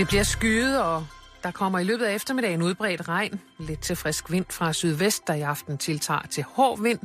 [0.00, 1.06] Det bliver skyet, og
[1.42, 3.40] der kommer i løbet af eftermiddagen udbredt regn.
[3.58, 6.98] Lidt til frisk vind fra sydvest, der i aften tiltager til hård vind,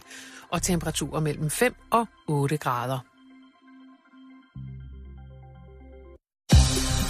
[0.52, 3.00] og temperaturer mellem 5 og 8 grader.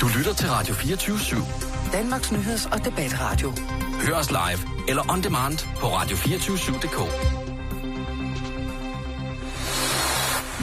[0.02, 1.92] Du lytter til Radio 24 /7.
[1.92, 3.54] Danmarks Nyheds- og Debatradio.
[4.08, 7.00] Hør os live eller on demand på radio247.dk.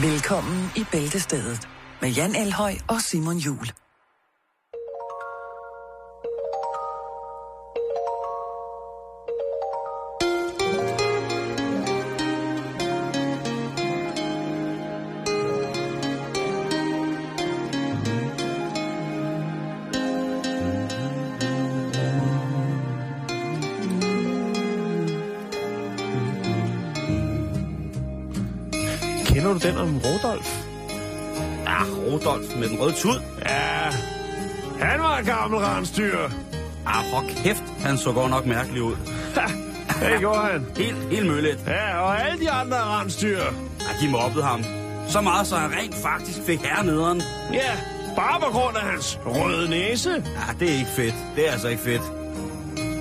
[0.01, 1.69] Velkommen i Bæltestedet
[2.01, 3.82] med Jan Elhøj og Simon Jul.
[29.63, 30.55] Den om Rodolf?
[31.65, 33.19] Ja, Rodolf med den røde tud.
[33.45, 33.91] Ja,
[34.85, 36.17] han var en gammel rensdyr.
[36.85, 38.95] Ah, for kæft, han så godt nok mærkelig ud.
[39.99, 40.65] Det gjorde han.
[40.77, 41.59] Helt, helt møllet.
[41.67, 43.39] Ja, og alle de andre rensdyr.
[43.39, 44.63] Ja, de mobbede ham.
[45.07, 47.21] Så meget, så han rent faktisk fik hernederen.
[47.53, 47.71] Ja,
[48.15, 50.09] bare på grund af hans røde næse.
[50.11, 51.15] Ja, det er ikke fedt.
[51.35, 52.01] Det er altså ikke fedt.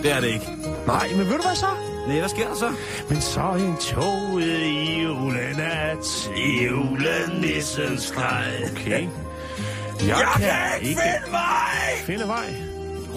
[0.02, 0.46] Det er det ikke.
[0.86, 1.66] Nej, men ved du hvad så?
[2.06, 2.72] Nej, hvad sker der så?
[3.08, 8.70] Men så en toget i julenat, i julenissens skreg.
[8.72, 9.08] Okay.
[10.06, 11.96] Jeg, finde vej!
[12.06, 12.54] finde vej.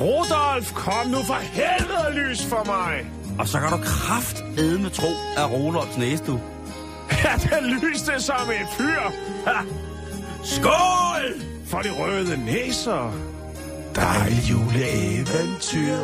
[0.01, 3.05] Rodolf, kom nu for helvede lys for mig.
[3.39, 6.39] Og så kan du kraft med tro af Rodolfs næse, du.
[7.23, 9.01] Ja, den lyste som et fyr.
[9.47, 9.61] Ha!
[10.43, 11.41] Skål!
[11.67, 13.13] For de røde næser.
[13.95, 15.97] Dejlig juleeventyr.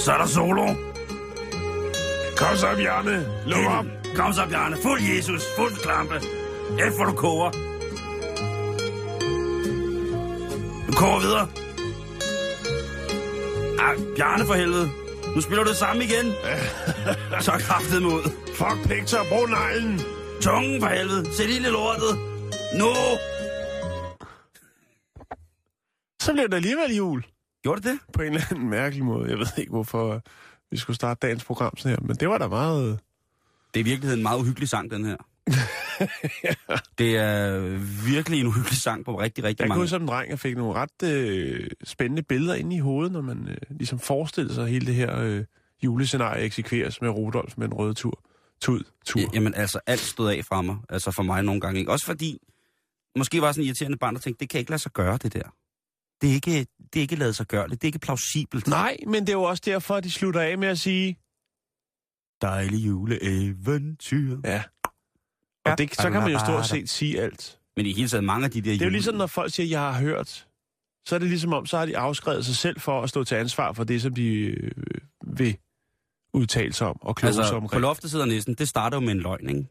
[0.00, 0.66] Så er der solo.
[2.36, 3.26] Kom så, Bjarne.
[3.46, 3.84] Luk op.
[4.16, 4.76] Kom så, Bjarne.
[4.82, 5.42] Fuld Jesus.
[5.56, 6.14] Fuld klampe.
[6.78, 7.50] Efter for du koger.
[10.86, 11.48] Du koger videre.
[13.78, 14.90] Ej, Bjarne for helvede.
[15.34, 16.26] Nu spiller du det samme igen.
[17.46, 18.22] så kraftet mod.
[18.54, 20.00] Fuck, Pictor, brug neglen.
[20.42, 21.34] Tungen for helvede.
[21.34, 22.18] Sæt ild i lortet.
[22.78, 22.90] Nu.
[26.22, 27.24] Så bliver det alligevel jul.
[27.62, 27.98] Gjorde det det?
[28.12, 29.30] På en eller anden mærkelig måde.
[29.30, 30.22] Jeg ved ikke, hvorfor
[30.70, 33.00] vi skulle starte dagens program sådan her, men det var da meget...
[33.74, 35.16] Det er i virkeligheden en meget uhyggelig sang, den her.
[36.98, 37.60] Det er
[38.06, 39.80] virkelig en uhyggelig sang på rigtig, rigtig Jeg mange.
[39.80, 43.48] kunne som dreng, jeg fik nogle ret øh, spændende billeder ind i hovedet, når man
[43.48, 45.44] øh, ligesom forestillede sig hele det her øh,
[45.84, 48.22] julescenarie eksekveres med Rudolf med en rød tur.
[48.60, 49.20] Tud, tur.
[49.20, 50.76] Ja, Jamen altså, alt stod af fra mig.
[50.88, 51.80] Altså for mig nogle gange.
[51.80, 51.92] Ikke?
[51.92, 52.38] Også fordi,
[53.16, 55.32] måske var sådan en irriterende barn, der tænkte, det kan ikke lade sig gøre, det
[55.34, 55.54] der.
[56.20, 57.68] Det er ikke, det er ikke lavet sig gøre.
[57.68, 58.66] Det er ikke plausibelt.
[58.66, 61.18] Nej, men det er jo også derfor, at de slutter af med at sige...
[62.42, 64.38] Dejlig juleeventyr.
[64.44, 64.62] Ja.
[65.64, 67.58] Og det, så kan man jo stort set sige alt.
[67.76, 69.52] Men i hele taget mange af de der Det er jo jule- ligesom, når folk
[69.52, 70.46] siger, jeg har hørt.
[71.08, 73.34] Så er det ligesom om, så har de afskrevet sig selv for at stå til
[73.34, 74.70] ansvar for det, som de øh,
[75.26, 75.56] vil
[76.34, 77.80] udtale sig om og kloge sig Altså, på omkring.
[77.80, 79.66] loftet sidder næsten, det starter jo med en løgn, ikke?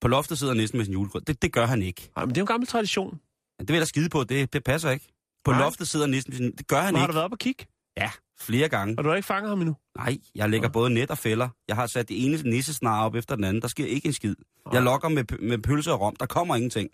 [0.00, 1.20] På loftet sidder næsten med sin julegrød.
[1.22, 2.10] Det, det gør han ikke.
[2.16, 3.20] Nej, men det er jo en gammel tradition.
[3.58, 5.08] Det vil jeg da skide på, det, det passer ikke.
[5.44, 5.60] På Nej.
[5.60, 6.52] loftet sidder sin...
[6.58, 7.12] Det gør han Men har ikke.
[7.12, 7.66] du været op og kigge?
[7.96, 8.94] Ja, flere gange.
[8.98, 9.76] Og du har ikke fanget ham endnu?
[9.96, 10.72] Nej, jeg lægger Nå.
[10.72, 11.48] både net og fælder.
[11.68, 13.62] Jeg har sat det ene nissesnare op efter den anden.
[13.62, 14.34] Der sker ikke en skid.
[14.72, 16.16] Jeg lokker med, med pølse og rom.
[16.16, 16.90] Der kommer ingenting.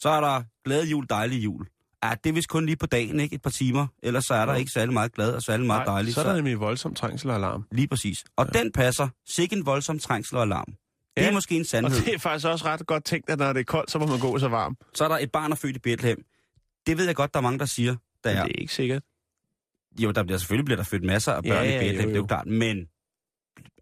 [0.00, 1.66] Så er der glad jul, dejlig jul.
[2.04, 3.34] Ja, det er vist kun lige på dagen, ikke?
[3.34, 3.86] Et par timer.
[4.02, 4.58] Ellers så er der Nå.
[4.58, 6.14] ikke særlig meget glad og særlig meget Nej, dejligt.
[6.14, 7.64] så er der nemlig voldsom trængsel og alarm.
[7.72, 8.24] Lige præcis.
[8.36, 8.58] Og ja.
[8.58, 9.08] den passer.
[9.28, 10.66] Sikke en voldsom trængsel og alarm.
[11.16, 12.00] Det Ja, er måske en Og sandhed.
[12.04, 14.18] det er faktisk også ret godt tænkt, at når det er koldt, så må man
[14.18, 14.76] gå så varm.
[14.94, 16.24] Så er der et barn, der er født i Bethlehem.
[16.86, 17.96] Det ved jeg godt, der er mange, der siger.
[18.24, 18.42] Der Men er.
[18.44, 19.02] det er ikke sikkert.
[20.00, 22.08] Jo, der bliver selvfølgelig bliver der født masser af børn Ja, i ja, Bethlehem, jo,
[22.08, 22.46] det er jo klart.
[22.46, 22.88] Men,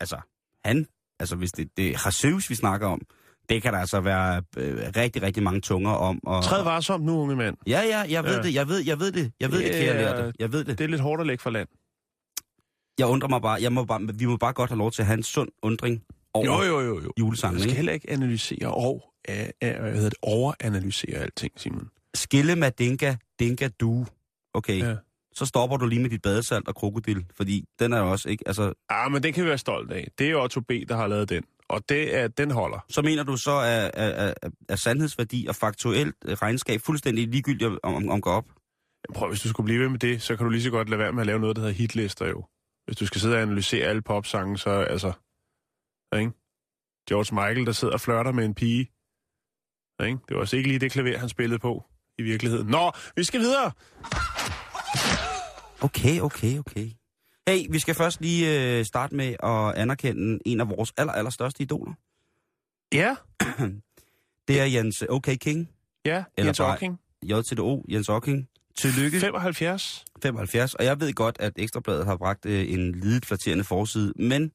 [0.00, 0.16] altså,
[0.64, 0.86] han,
[1.20, 3.00] altså hvis det, det er Jesus, vi snakker om,
[3.48, 6.20] det kan der altså være øh, rigtig, rigtig mange tunger om.
[6.26, 7.56] Og, Træd varsomt nu, unge mand.
[7.66, 8.42] Ja, ja, jeg ved Ja.
[8.42, 10.32] det, jeg ved, jeg ved det, jeg ved det, Det kære lærte.
[10.38, 10.78] Jeg ved det.
[10.78, 11.68] Det er lidt hårdt at lægge for land.
[12.98, 15.06] Jeg undrer mig bare, jeg må bare, vi må bare godt have lov til at
[15.06, 16.02] have en sund undring
[16.34, 17.12] over Jo, jo, jo, jo.
[17.18, 17.76] julesangen, Man skal ikke?
[17.76, 18.94] heller ikke analysere og
[19.28, 21.88] uh, uh, hvad hedder det, overanalysere alting, Simon.
[22.14, 24.06] Skille med dinka, dinka du.
[24.54, 24.96] Okay, Ja.
[25.34, 28.44] så stopper du lige med dit badesalt og krokodil, fordi den er jo også ikke,
[28.48, 30.08] altså, Ah, men det kan vi være stolt af.
[30.18, 31.44] Det er jo Otto B., der har lavet den.
[31.68, 32.84] Og det er, den holder.
[32.88, 37.68] så mener du så, at, at, at, at sandhedsværdi og faktuelt øh, regnskab fuldstændig ligegyldigt
[37.82, 38.46] om, om, om går op?
[39.14, 40.98] Prøv, hvis du skulle blive ved med det, så kan du lige så godt lade
[40.98, 42.44] være med at lave noget, der hedder hitlister jo.
[42.84, 45.12] Hvis du skal sidde og analysere alle popsange, så altså...
[46.16, 46.32] Ikke?
[47.08, 48.80] George Michael, der sidder og flørter med en pige.
[50.06, 50.18] Ikke?
[50.28, 51.84] Det var også ikke lige det klaver, han spillede på
[52.18, 52.66] i virkeligheden.
[52.66, 53.72] Nå, vi skal videre!
[55.80, 56.90] Okay, okay, okay.
[57.48, 61.30] Hey, vi skal først lige øh, starte med at anerkende en af vores aller, aller
[61.30, 61.92] største idoler.
[62.92, 63.16] Ja.
[64.48, 65.70] Det er Jens OK King.
[66.04, 67.00] Ja, Eller Jens Ocking.
[67.22, 68.48] JTDO, Jens Ocking.
[68.78, 69.20] Tillykke.
[69.20, 70.04] 75.
[70.22, 74.52] 75, og jeg ved godt, at Ekstrabladet har bragt øh, en lidet flatterende forside, men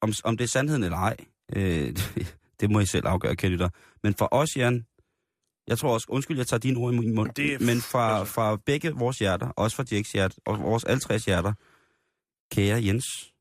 [0.00, 1.16] om, om det er sandheden eller ej,
[1.56, 1.96] øh,
[2.60, 3.68] det må I selv afgøre, kære lytter.
[4.02, 4.86] Men for os, Jan,
[5.68, 8.18] jeg tror også, undskyld, jeg tager dine ord i min mund, Det er men fra,
[8.18, 11.52] altså- fra begge vores hjerter, også fra Jacks hjerte, og vores alle tres hjerter,
[12.52, 13.34] kære Jens,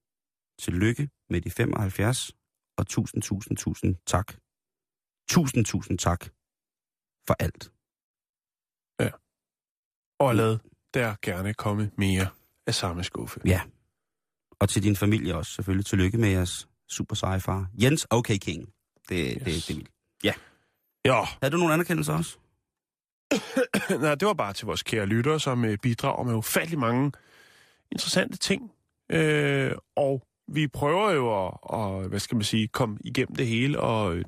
[0.60, 2.32] tillykke med de 75,
[2.78, 4.34] og tusind, tusind, tusind tak.
[5.30, 6.26] Tusind, tusind tak
[7.28, 7.72] for alt.
[10.20, 10.58] Og lad
[10.94, 12.28] der gerne komme mere
[12.68, 13.40] af samme skuffe.
[13.46, 13.62] Ja.
[14.60, 15.86] Og til din familie også, selvfølgelig.
[15.86, 17.70] Tillykke med jeres super seje far.
[17.82, 18.74] Jens OK King.
[19.10, 19.34] Det, yes.
[19.34, 19.90] det, det er vildt.
[20.24, 20.34] Ja,
[21.14, 22.38] Havde du nogle anerkendelser også?
[24.02, 27.12] nej, det var bare til vores kære lyttere, som øh, bidrager med ufattelig mange
[27.92, 28.72] interessante ting.
[29.10, 33.80] Øh, og vi prøver jo at, og, hvad skal man sige, komme igennem det hele
[33.80, 34.26] og, øh,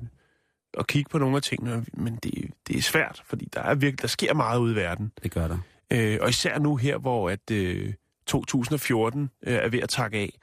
[0.74, 4.02] og kigge på nogle af tingene, men det, det er svært, fordi der er virkelig,
[4.02, 5.12] der sker meget ude i verden.
[5.22, 5.58] Det gør der.
[5.90, 7.94] Øh, og især nu her, hvor at øh,
[8.26, 10.38] 2014 øh, er ved at takke af,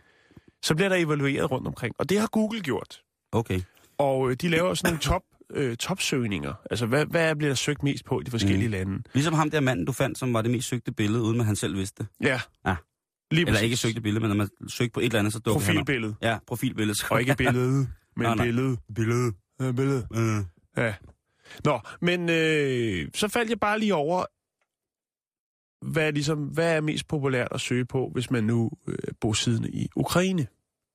[0.62, 1.96] så bliver der evalueret rundt omkring.
[1.98, 3.02] Og det har Google gjort.
[3.32, 3.62] Okay.
[3.98, 6.54] Og øh, de laver sådan nogle top, øh, topsøgninger.
[6.70, 8.72] Altså, hvad, hvad bliver der søgt mest på i de forskellige Mm.
[8.88, 8.92] mm.
[8.92, 9.04] lande?
[9.14, 11.56] Ligesom ham der manden, du fandt, som var det mest søgte billede, uden at han
[11.56, 12.28] selv vidste det.
[12.28, 12.42] Ja.
[12.66, 12.76] Ja.
[13.32, 13.64] Lige Eller præcis.
[13.64, 15.82] ikke søgte billede, men når man søgte på et eller andet, så dukkede han op.
[15.86, 16.16] Profilbillede.
[16.22, 16.98] Ja, profilbillede.
[17.12, 17.72] Og ikke billede,
[18.18, 18.46] men Nej, nej.
[18.46, 18.78] billede.
[18.96, 19.32] billede.
[19.60, 20.08] Ja, billede.
[20.16, 20.44] Øh.
[20.78, 20.94] Ja.
[21.64, 24.26] Nå, men øh, så faldt jeg bare lige over,
[25.92, 29.34] hvad, er ligesom, hvad er mest populært at søge på, hvis man nu øh, bor
[29.34, 30.48] siddende i Ukraine,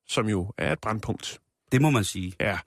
[0.09, 1.41] som jo er et brandpunkt.
[1.73, 2.33] Det må man sige.
[2.41, 2.59] Ja.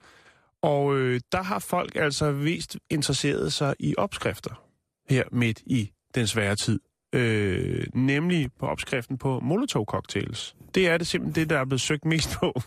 [0.64, 4.64] Og øh, der har folk altså vist interesseret sig i opskrifter
[5.08, 6.80] her midt i den svære tid.
[7.14, 10.56] Øh, nemlig på opskriften på Molotov-cocktails.
[10.74, 12.60] Det er det simpelthen det, der er blevet søgt mest på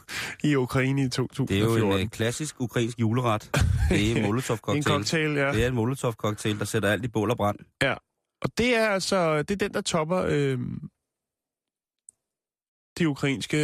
[0.44, 1.47] i Ukraine i 2014.
[1.47, 3.49] Det er jo en øh, klassisk ukrainsk juleret.
[3.89, 5.31] Det er molotov en cocktail.
[5.31, 5.51] ja.
[5.51, 7.57] Det er en molotov cocktail, der sætter alt i bål og brand.
[8.41, 10.59] Og det er altså det er den, der topper øh,
[12.97, 13.57] de ukrainske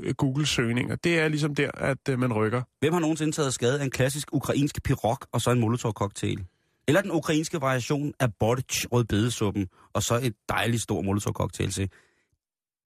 [0.00, 0.96] øh, Google-søgninger.
[0.96, 2.62] Det er ligesom der, at øh, man rykker.
[2.80, 6.44] Hvem har nogensinde taget skade af en klassisk ukrainsk pirog og så en molotov cocktail?
[6.88, 11.90] Eller den ukrainske variation af bortch rødbedesuppen og så et dejligt stor molotov cocktail til.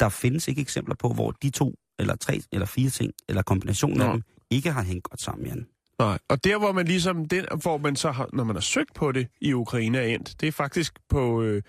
[0.00, 4.00] Der findes ikke eksempler på, hvor de to, eller tre, eller fire ting, eller kombinationen
[4.00, 4.12] af Nå.
[4.12, 5.66] dem, ikke har hængt godt sammen, Jan.
[5.98, 6.18] Nej.
[6.28, 9.12] Og der, hvor man ligesom, den, hvor man så har, når man har søgt på
[9.12, 11.62] det i Ukraine er endt, det er faktisk på øh,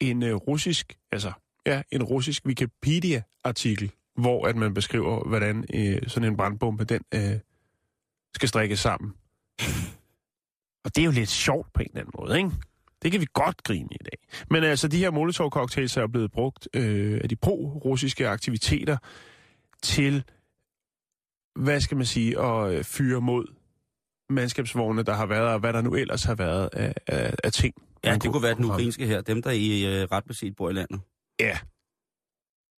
[0.00, 1.32] en øh, russisk, altså
[1.66, 7.38] ja, en russisk Wikipedia-artikel, hvor at man beskriver, hvordan øh, sådan en brandbombe, den øh,
[8.34, 9.12] skal strikkes sammen.
[10.84, 12.50] Og det er jo lidt sjovt på en eller anden måde, ikke?
[13.02, 14.18] Det kan vi godt grine i dag.
[14.50, 18.96] Men altså, de her Molotov-cocktails er blevet brugt øh, af de pro-russiske aktiviteter
[19.82, 20.24] til,
[21.54, 23.46] hvad skal man sige, at øh, fyre mod
[24.30, 27.74] mandskabsvogne, der har været, og hvad der nu ellers har været af, af, af ting.
[28.04, 29.20] Ja, det kunne være den ukrainske her.
[29.20, 31.00] Dem, der i øh, ret beset bor i landet.
[31.40, 31.58] Ja.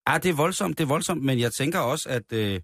[0.09, 2.33] Ja, det er voldsomt, det er voldsomt, men jeg tænker også, at...
[2.33, 2.61] Øh,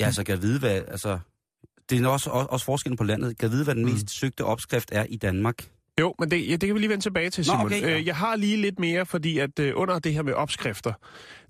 [0.00, 0.70] ja, altså, kan vide, hvad...
[0.88, 1.18] Altså,
[1.90, 3.38] det er også, også, også forskellen på landet.
[3.38, 3.90] Kan vide, hvad den Mm.
[3.92, 5.70] mest søgte opskrift er i Danmark.
[6.00, 7.66] Jo, men det, ja, det kan vi lige vende tilbage til, Nå, Simon.
[7.66, 7.98] okay, ja.
[7.98, 10.92] Øh, Jeg har lige lidt mere, fordi at øh, under det her med opskrifter,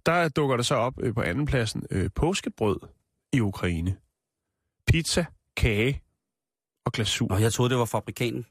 [0.07, 2.79] der dukker der så op øh, på andenpladsen øh, påskebrød
[3.33, 3.97] i Ukraine.
[4.87, 5.25] Pizza,
[5.57, 6.03] kage
[6.85, 7.29] og glasur.
[7.33, 8.47] Og jeg troede, det var fabrikanen.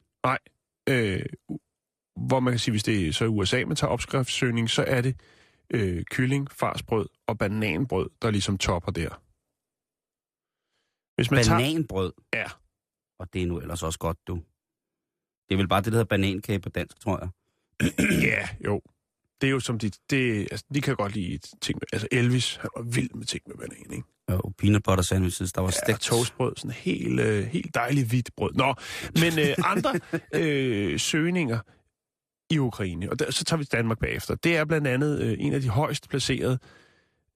[0.90, 1.26] Øh,
[2.16, 5.02] hvor man kan sige, hvis det er så i USA, man tager opskriftssøgning, så er
[5.02, 5.16] det
[5.70, 9.22] øh, kylling, farsbrød og bananbrød, der ligesom topper der.
[11.16, 11.60] Hvis man tager...
[11.60, 12.14] Bananbrød.
[12.34, 12.46] Ja.
[13.20, 14.36] Og det er nu ellers også godt, du.
[15.50, 17.30] Det er vel bare det, der hedder banankage på dansk, tror jeg.
[18.30, 18.82] Ja, jo.
[19.42, 19.92] Det er jo som de...
[20.10, 21.88] Det, altså, de kan godt lide ting med...
[21.94, 24.04] Altså Elvis, han var vild med ting med banan, ikke?
[24.28, 26.02] Og peanut butter sandwiches, der var Ja, stegt.
[26.02, 28.54] toastbrød, sådan helt, øh, helt dejligt hvidt brød.
[28.54, 28.74] Nå,
[29.22, 30.00] men øh, andre
[30.42, 31.60] øh, søgninger
[32.50, 35.54] i Ukraine, og der, så tager vi Danmark bagefter, det er blandt andet øh, en
[35.54, 36.60] af de højst placerede.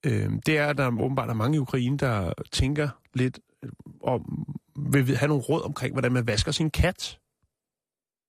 [0.06, 3.70] Øh, det er, at der åbenbart er mange i Ukraine, der tænker lidt øh,
[4.04, 4.46] om,
[4.92, 7.20] vil have nogle råd omkring, hvordan man vasker sin kat.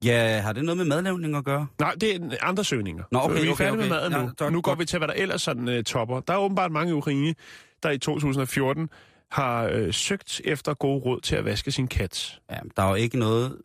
[0.05, 1.67] Ja, har det noget med madlavning at gøre?
[1.79, 3.05] Nej, det er andre søgninger.
[3.13, 3.95] Nå, okay, vi er okay, færdige med okay.
[3.97, 4.31] maden Ja, nu.
[4.39, 6.21] tak, nu går vi til, hvad der ellers sådan uh, topper.
[6.21, 7.35] Der er åbenbart mange i Ukraine,
[7.83, 8.89] der i 2014
[9.31, 12.41] har øh, søgt efter gode råd til at vaske sin kat.
[12.51, 13.57] Ja, der er jo ikke noget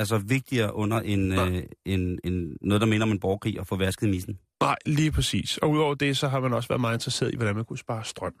[0.00, 3.76] altså, vigtigere under en, øh, en, en, noget, der minder om en borgerkrig at få
[3.76, 4.38] vasket missen.
[4.60, 5.58] Nej, lige præcis.
[5.58, 8.04] Og udover det, så har man også været meget interesseret i, hvordan man kunne spare
[8.04, 8.34] strøm.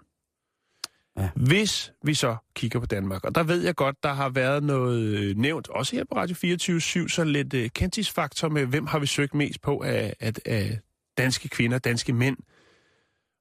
[1.18, 1.30] Ja.
[1.36, 5.00] Hvis vi så kigger på Danmark, og der ved jeg godt, der har været noget
[5.02, 9.06] øh, nævnt, også her på Radio 24 så lidt uh, kendtisfaktor med, hvem har vi
[9.06, 10.78] søgt mest på af, af, af
[11.18, 12.36] danske kvinder, danske mænd.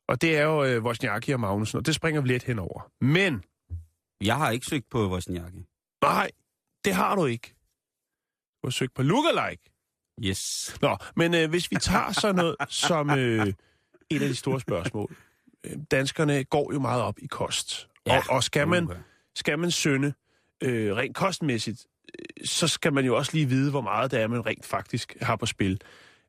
[0.08, 2.92] Og det er jo uh, Wozniacki og Magnussen, og det springer vi lidt henover.
[3.02, 3.44] Men,
[4.22, 5.66] Jeg har ikke søgt på Wozniacki.
[6.02, 6.32] nej,
[6.86, 7.56] Det har du ikke.
[8.62, 9.72] Du har søgt på lookalike.
[10.24, 10.76] Yes.
[10.82, 13.48] Nå, men øh, hvis vi tager sådan noget som øh,
[14.10, 15.16] et af de store spørgsmål.
[15.64, 17.90] Øh, danskerne går jo meget op i kost.
[18.08, 18.18] Ja.
[18.18, 18.90] Og, og skal man,
[19.36, 20.14] skal man synde
[20.64, 21.86] øh, rent kostmæssigt,
[22.20, 25.16] øh, så skal man jo også lige vide, hvor meget det er, man rent faktisk
[25.22, 25.82] har på spil.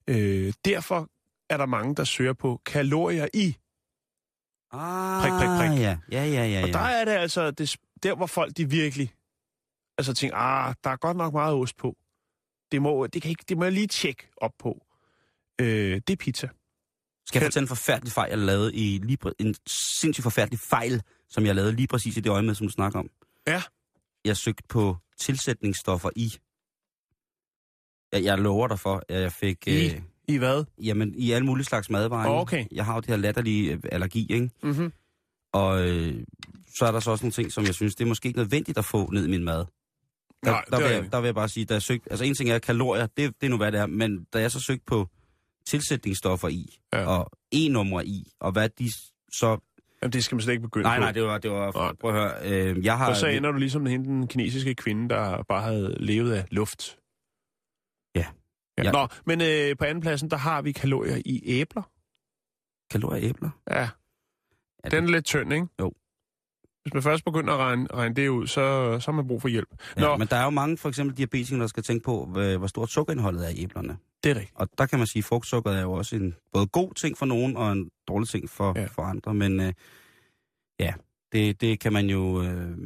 [0.06, 1.08] Øh, derfor
[1.50, 3.56] er der mange, der søger på kalorier i.
[4.72, 5.80] Ah, Prik, prik, prik.
[5.80, 6.62] Ja, ja, ja, ja.
[6.62, 6.72] Og ja.
[6.72, 9.14] der er det altså det, der, hvor folk de virkelig
[9.98, 11.96] altså tænker, ah, der er godt nok meget ost på.
[12.72, 14.86] Det må, det kan ikke, det må jeg lige tjekke op på.
[15.60, 16.48] Øh, det er pizza.
[17.26, 21.46] Skal jeg fortælle en forfærdelig fejl, jeg lavede i lige en sindssygt forfærdelig fejl, som
[21.46, 23.10] jeg lavede lige præcis i det øje med, som du snakker om.
[23.46, 23.62] Ja.
[24.24, 26.32] Jeg søgte på tilsætningsstoffer i.
[28.12, 29.66] Jeg, jeg lover dig for, at jeg fik...
[29.66, 29.86] I?
[29.86, 30.64] Øh, I hvad?
[30.82, 32.24] jamen, i alle mulige slags madvarer.
[32.24, 32.40] ikke?
[32.40, 32.64] Okay.
[32.72, 34.50] Jeg har jo det her latterlige øh, allergi, ikke?
[34.62, 34.92] Mm-hmm.
[35.52, 36.24] Og øh,
[36.78, 38.78] så er der så også nogle ting, som jeg synes, det er måske ikke nødvendigt
[38.78, 39.64] at få ned i min mad.
[40.44, 42.24] Der, Nej, der, er vil jeg, der vil jeg bare sige, da jeg søgte, altså
[42.24, 44.60] en ting er kalorier, det, det er nu hvad det er, men da jeg så
[44.60, 45.08] søgte på
[45.66, 47.06] tilsætningsstoffer i, Ja.
[47.06, 48.90] og e-numre i, og hvad de
[49.32, 49.58] så...
[50.02, 51.00] Jamen, det skal man slet ikke begynde Nej, på.
[51.00, 51.92] nej, det var, det var Nej.
[52.00, 53.06] prøv at høre, øh, jeg har...
[53.10, 56.98] For så ender du ligesom hende, den kinesiske kvinde, der bare havde levet af luft.
[58.14, 58.26] Ja.
[58.78, 58.82] ja.
[58.84, 58.92] Ja.
[58.92, 61.82] Nå, men øh, på anden pladsen, der har vi kalorier i æbler.
[62.90, 63.50] Kalorier i æbler?
[63.70, 63.88] Ja,
[64.84, 65.66] Ja, den er lidt tynd, ikke?
[65.80, 65.92] Jo.
[66.82, 68.54] Hvis man først begynder at regne, regne det ud, så,
[69.00, 69.68] så har man brug for hjælp.
[69.96, 72.66] ja, Nå, men der er jo mange, for eksempel diabetikere, der skal tænke på, hvor
[72.66, 73.96] stort sukkerindholdet er i æblerne.
[74.24, 74.52] det er rigtigt.
[74.54, 77.26] Og der kan man sige, at frugtsukker er jo også en både god ting for
[77.26, 78.80] nogen, og en dårlig ting for, Ja.
[78.80, 78.86] ja.
[78.86, 79.34] for andre.
[79.34, 79.72] Men øh,
[80.80, 80.92] ja,
[81.32, 82.42] det, det kan man jo...
[82.42, 82.76] Øh,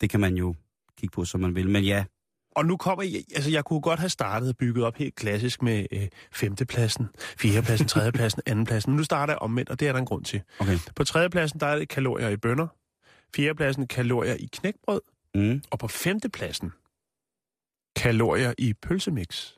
[0.00, 0.54] det kan man jo
[0.98, 1.70] kigge på, som man vil.
[1.70, 2.04] Men ja,
[2.56, 5.62] Og nu kommer jeg, altså jeg kunne godt have startet og bygget op helt klassisk
[5.62, 7.06] med øh, femtepladsen,
[7.38, 8.92] fjerdepladsen, tredjepladsen, andenpladsen.
[8.92, 10.42] Men nu starter jeg omvendt, og det er der en grund til.
[10.58, 10.78] okay.
[10.96, 12.66] På tredjepladsen, der er det kalorier i bønner.
[13.36, 15.00] Fjerdepladsen, kalorier i knækbrød.
[15.34, 15.62] Mm.
[15.70, 16.72] Og på femtepladsen,
[17.96, 19.52] kalorier i pølsemix.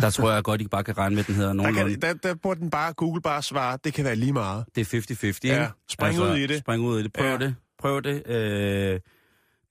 [0.00, 1.90] Der tror jeg godt, I bare kan regne med, at den hedder Der, nogenlunde.
[1.90, 4.64] kan, der, der burde den bare, Google bare svare, det kan være lige meget.
[4.74, 5.48] Det er 50-50, ikke?
[5.48, 6.58] Ja, spring ud i det.
[6.58, 7.12] Spring ud i det.
[7.12, 7.32] Prøv Ja.
[7.32, 7.38] ja.
[7.38, 7.54] det.
[7.78, 8.26] Prøv det.
[8.26, 9.00] Øh...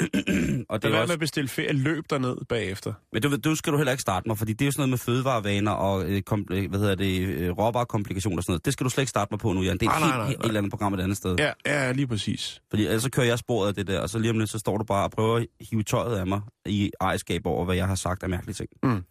[0.69, 1.07] og Det er også...
[1.07, 2.93] med at bestille ferie, løb derned bagefter.
[3.13, 4.89] Men du, du skal du heller ikke starte mig, fordi det er jo sådan noget
[4.89, 8.65] med fødevarevaner og øh, kom, øh, hvad hedder det, øh, råvarekomplikationer og sådan noget.
[8.65, 9.77] Det skal du slet ikke starte mig på nu, Jan.
[9.77, 10.47] Det er Nej, et nej, helt, nej, helt, nej.
[10.47, 11.35] helt andet program et andet sted.
[11.39, 12.61] Ja, ja, lige præcis.
[12.69, 14.59] Fordi ellers så kører jeg sporet af det der, og så lige om lidt, så
[14.59, 17.87] står du bare og prøver at hive tøjet af mig i ejerskab over, hvad jeg
[17.87, 18.69] har sagt af mærkelige ting.
[18.83, 19.03] Mm.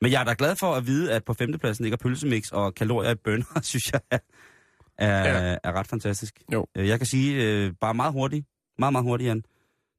[0.00, 3.10] Men jeg er da glad for at vide, at på femtepladsen ligger pølsemix og kalorier
[3.10, 4.18] i bønner, synes jeg er,
[4.98, 5.56] er, Ja.
[5.64, 6.34] er ret fantastisk.
[6.52, 6.66] Jo.
[6.76, 8.46] Jeg kan sige øh, bare meget hurtigt,
[8.78, 9.42] meget, meget hurtigt, Jan.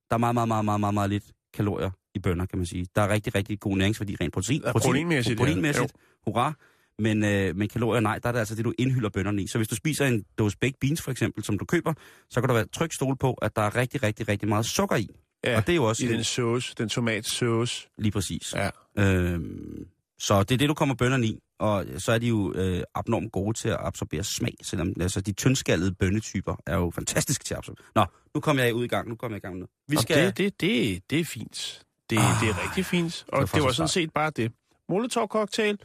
[0.10, 2.88] Der er meget, meget, meget, meget, meget, meget lidt kalorier i bønner, kan man sige.
[2.96, 4.62] Der er rigtig, rigtig god næringsværdi rent protein.
[4.66, 5.44] Ja, proteinmæssigt, ja.
[5.44, 5.94] Proteinmæssigt,
[6.26, 6.54] hurra.
[7.00, 9.48] Men, øh, men kalorier, nej, der er det altså det, du indhylder bønnerne i.
[9.48, 11.94] Så hvis du spiser en dose baked beans, for eksempel, som du køber,
[12.30, 14.96] så kan du være tryg stol på, at der er rigtig, rigtig, rigtig meget sukker
[14.96, 15.10] i.
[15.44, 17.88] Ja, Og det er jo også i den sauce, den tomatsauce.
[17.98, 18.54] lige præcis.
[18.56, 18.70] Ja.
[18.98, 19.88] Øhm,
[20.20, 21.40] så det er det, du kommer bønnerne i.
[21.60, 25.32] Og så er de jo øh, abnormt gode til at absorbere smag, selvom altså, de
[25.32, 27.86] tyndskallede bønnetyper er jo fantastiske til at absorbere.
[27.96, 28.06] Nå,
[28.36, 29.10] nu kommer jeg ud i gang.
[29.10, 29.68] Nu kommer jeg i gang med.
[29.88, 30.26] Vi Og skal...
[30.26, 31.82] det, det, det, det er fint.
[32.10, 33.26] Det, Ah, det er rigtig fint.
[33.28, 34.52] Og var det, for det var så sådan set bare det.
[34.90, 35.78] Molotov-cocktail,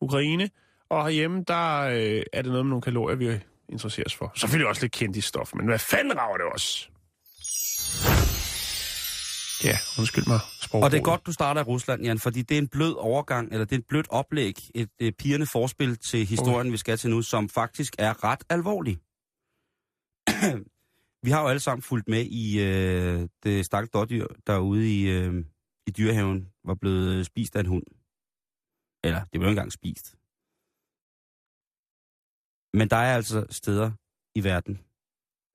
[0.00, 0.50] Ukraine,
[0.90, 4.32] og herhjemme, der øh, er det noget med nogle kalorier, vi interesserer os for.
[4.36, 6.88] Selvfølgelig også lidt kendt i stof, men hvad fanden rager det også?
[9.64, 10.40] Ja, undskyld mig.
[10.60, 10.84] Sprogbruget.
[10.84, 13.52] Og det er godt, du starter i Rusland, Jan, fordi det er en blød overgang,
[13.52, 16.70] eller det er et blødt oplæg, et, et pigerne forspil til historien, okay.
[16.70, 18.96] vi skal til nu, som faktisk er ret alvorlig.
[21.24, 25.44] vi har jo alle sammen fulgt med i øh, det stakkels dårdyr derude i, øh,
[25.86, 27.84] i dyrehaven, var blevet øh, spist af en hund.
[29.04, 30.16] Eller, det jo ikke engang spist.
[32.74, 33.90] Men der er altså steder
[34.34, 34.80] i verden,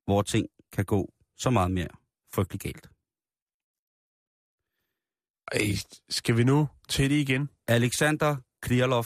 [0.04, 1.88] hvor ting kan gå så meget mere
[2.34, 2.95] frygtelig galt.
[5.52, 5.76] Ej,
[6.08, 7.50] skal vi nu til det igen?
[7.68, 9.04] Alexander Krylov,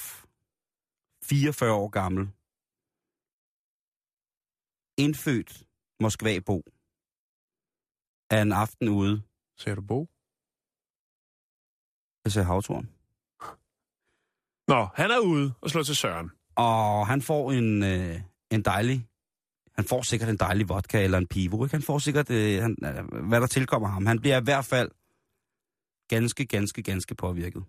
[1.25, 2.30] 44 år gammel,
[4.99, 5.62] indfødt
[6.02, 6.62] Moskva-bo,
[8.30, 9.23] er en aften ude
[9.59, 10.09] Ser du bog?
[12.25, 12.88] til se havtorn.
[14.68, 16.30] Nå, han er ude og slår til Søren.
[16.56, 18.20] Og han får en, øh,
[18.50, 19.06] en dejlig,
[19.76, 21.75] han får sikkert en dejlig vodka eller en pivo, ikke?
[21.75, 24.06] Han får sikkert, øh, han, øh, hvad der tilkommer ham.
[24.06, 24.90] Han bliver i hvert fald
[26.14, 27.62] ganske, ganske, ganske påvirket.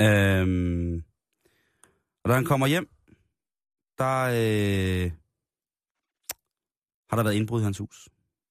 [0.00, 0.94] Øhm,
[2.22, 2.86] og da han kommer hjem,
[3.98, 5.06] der øh,
[7.10, 8.08] har der været indbrud i hans hus.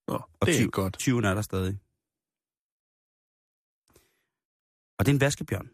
[0.08, 1.00] Nå, Og det er tyv- ikke godt.
[1.00, 1.74] Tyven er der stadig.
[4.98, 5.68] Og det er en vaskebjørn,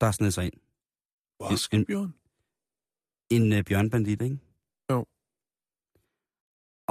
[0.00, 0.58] der har snedet sig ind.
[1.40, 2.14] Vaskebjørn.
[3.30, 4.38] En øh, bjørnbandit, ikke?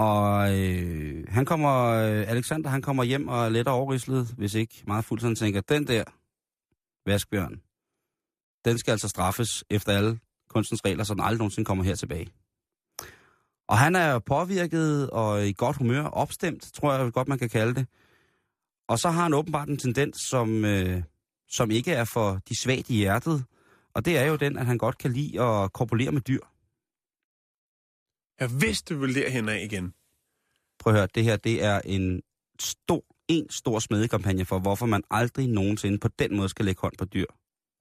[0.01, 4.84] Og øh, han kommer, øh, Alexander, han kommer hjem og er let overrislet, hvis ikke
[4.88, 6.03] meget fuldt, så han tænker, den der
[7.05, 7.62] vaskbjørn,
[8.65, 12.27] den skal altså straffes efter alle kunstens regler, så den aldrig nogensinde kommer her tilbage.
[13.67, 17.75] Og han er påvirket og i godt humør, opstemt, tror jeg godt, man kan kalde
[17.75, 17.88] det.
[18.88, 21.03] Og så har han åbenbart en tendens, som, øh,
[21.50, 23.46] som ikke er for de svagt i hjertet.
[23.93, 26.50] Og det er jo den, at han godt kan lide at korpulere med dyr.
[28.41, 29.93] Jeg vidste, du ville derhen af igen.
[30.79, 32.21] Prøv at høre, det her det er en
[32.60, 36.93] stor, en stor smedekampagne for, hvorfor man aldrig nogensinde på den måde skal lægge hånd
[36.98, 37.25] på dyr.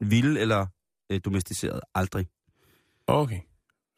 [0.00, 0.66] Vilde eller
[1.12, 1.80] øh, domesticeret.
[1.94, 2.26] Aldrig.
[3.06, 3.40] Okay.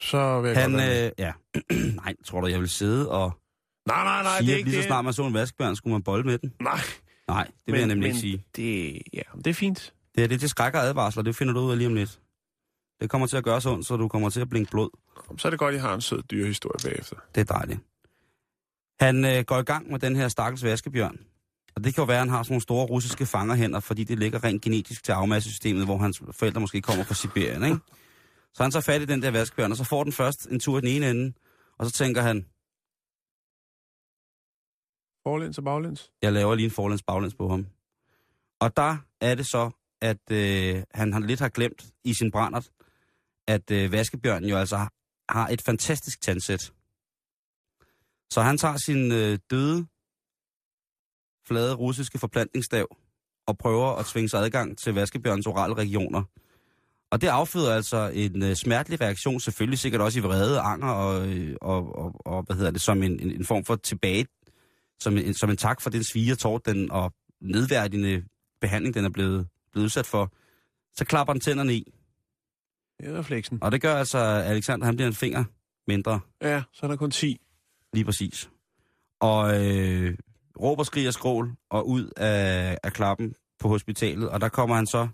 [0.01, 1.33] Så vil jeg Han, godt øh, ja.
[2.03, 3.33] Nej, tror du, jeg vil sidde og
[3.87, 4.87] Nej, nej, nej, sige, det er ikke lige så det.
[4.89, 6.53] snart man så en vaskebjørn, skulle man bolle med den?
[6.61, 6.81] Nej,
[7.29, 8.45] Nej, det vil jeg nemlig ikke sige.
[8.57, 9.95] Det, ja, det er fint.
[10.15, 12.21] Det er det til skræk og advarsler, det finder du ud af lige om lidt.
[13.03, 14.91] Det kommer til at gøre så ondt, så du kommer til at blinke blod.
[15.39, 17.17] Så er det godt, at jeg har en sød dyrehistorie bagefter.
[17.35, 17.81] Det er dejligt.
[19.01, 21.21] Han øh, går i gang med den her stakkels vaskebjørn.
[21.77, 24.19] Og det kan jo være, at han har sådan nogle store russiske fangerhænder, fordi det
[24.19, 27.77] ligger rent genetisk til afmassesystemet, hvor hans forældre måske kommer fra Sibirien, ikke?
[28.55, 30.79] Så han tager fat i den der vaskebjørn, og så får den først en tur
[30.79, 31.33] i den ene ende,
[31.79, 32.47] og så tænker han,
[35.27, 36.13] Forlæns og baglæns.
[36.23, 37.67] jeg laver lige en forlæns baglæns på ham.
[38.61, 42.71] Og der er det så, at øh, han, han lidt har glemt i sin brændert,
[43.49, 44.77] at øh, vaskebjørnen jo altså
[45.29, 46.73] har et fantastisk tandsæt.
[48.31, 49.87] Så han tager sin øh, døde,
[51.49, 52.97] flade russiske forplantningsstav
[53.47, 56.23] og prøver at tvinge sig adgang til vaskebjørnens orale regioner.
[57.11, 61.29] Og det afføder altså en øh, smertelig reaktion, selvfølgelig sikkert også i vrede, anger og,
[61.29, 64.27] øh, og, og, og hvad hedder det, som en, en, en form for tilbage,
[65.01, 68.25] som en, som en tak for den svige tårt, den og nedværdigende
[68.61, 70.33] behandling, den er blevet, blevet udsat for.
[70.97, 71.93] Så klapper den tænderne i.
[73.03, 73.59] Det er refleksen.
[73.63, 75.45] Og det gør altså, at Alexander han bliver en finger
[75.89, 77.41] mindre, Ja, så er der kun 10.
[77.93, 78.51] lige præcis.
[79.21, 80.19] Og øh,
[80.61, 84.29] råber, skriger, skrål og ud af, af klappen på hospitalet.
[84.31, 85.09] Og der kommer han så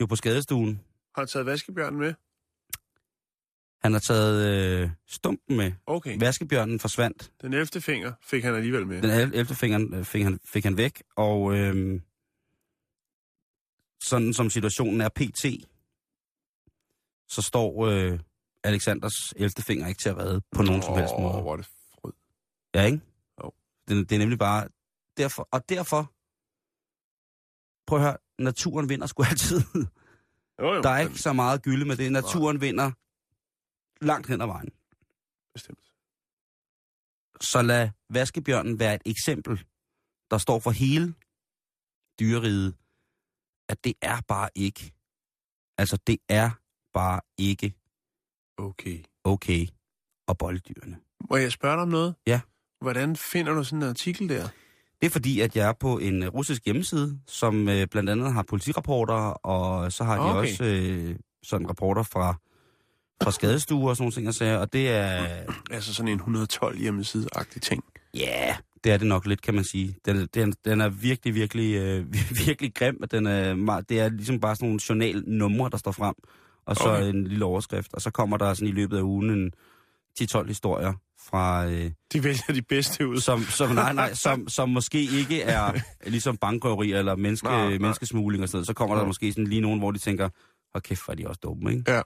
[0.00, 0.80] jo på skadestuen.
[1.14, 2.14] Har du taget vaskebjørnen med?
[3.82, 4.46] Han har taget
[4.82, 5.72] øh, stumpen med.
[5.86, 6.18] Okay.
[6.20, 7.32] Vaskebjørnen forsvandt.
[7.42, 7.80] Den 11.
[7.80, 9.02] finger fik han alligevel med.
[9.02, 9.54] Den 11.
[9.54, 12.00] fingeren øh, fik han, fik han væk, og øh,
[14.02, 15.44] sådan som situationen er pt.,
[17.28, 18.20] så står øh,
[18.64, 19.50] Alexanders 11.
[19.50, 21.42] finger ikke til at redde på nogen som helst måde.
[21.42, 22.12] hvor er det frød.
[22.74, 23.00] Ja, ikke?
[23.44, 23.52] Jo.
[23.88, 24.68] Det, det er nemlig bare...
[25.16, 26.12] Derfor, og derfor...
[27.86, 29.60] Prøv at høre, naturen vinder sgu altid.
[30.60, 32.12] Jo, jo, Der er ikke så meget gylde med det.
[32.12, 32.92] Naturen vinder
[34.04, 34.70] langt hen ad vejen.
[35.54, 35.92] Bestemt.
[37.40, 39.64] Så lad vaskebjørnen være et eksempel,
[40.30, 41.14] der står for hele
[42.20, 42.74] dyreriget,
[43.68, 44.94] at det er bare ikke,
[45.78, 46.50] altså det er
[46.96, 47.72] bare ikke
[48.58, 48.98] Okay.
[49.24, 49.66] okay
[50.28, 50.96] at bolde dyrene.
[51.30, 52.14] Må jeg spørge dig om noget?
[52.26, 52.40] Ja.
[52.80, 54.48] Hvordan finder du sådan en artikel der?
[55.00, 58.32] Det er fordi, at jeg er på en øh, russisk hjemmeside, som øh, blandt andet
[58.32, 59.14] har politirapporter,
[59.46, 60.50] og så har de Okay.
[60.50, 62.34] også øh, sådan rapporter fra,
[63.22, 65.26] fra skadestuer og sådan nogle ting, jeg sagde, og det er,
[65.70, 67.84] Altså sådan en 112 hjemmeside-agtig ting.
[68.14, 69.96] ja, yeah, det er det nok lidt, kan man sige.
[70.04, 72.12] Den, den, den er virkelig, virkelig, øh,
[72.46, 76.14] virkelig grim, og den er, det er ligesom bare sådan nogle journalnumre, der står frem,
[76.66, 77.08] og så Okay.
[77.08, 79.52] en lille overskrift, og så kommer der sådan i løbet af ugen en
[80.20, 80.92] 10-12 historier
[81.30, 81.66] fra...
[81.66, 83.20] Øh, De vælger de bedste ud.
[83.20, 85.72] som, som, nej, nej, som, som måske ikke er
[86.06, 87.78] ligesom bankrøveri eller menneske, Nej, nej.
[87.78, 88.66] menneskesmugling og sådan noget.
[88.66, 89.06] Så kommer der Nej.
[89.06, 90.28] måske sådan lige nogen, hvor de tænker,
[90.74, 91.92] hold kæft, hvor er de også dumme, ikke?
[91.92, 92.00] Ja.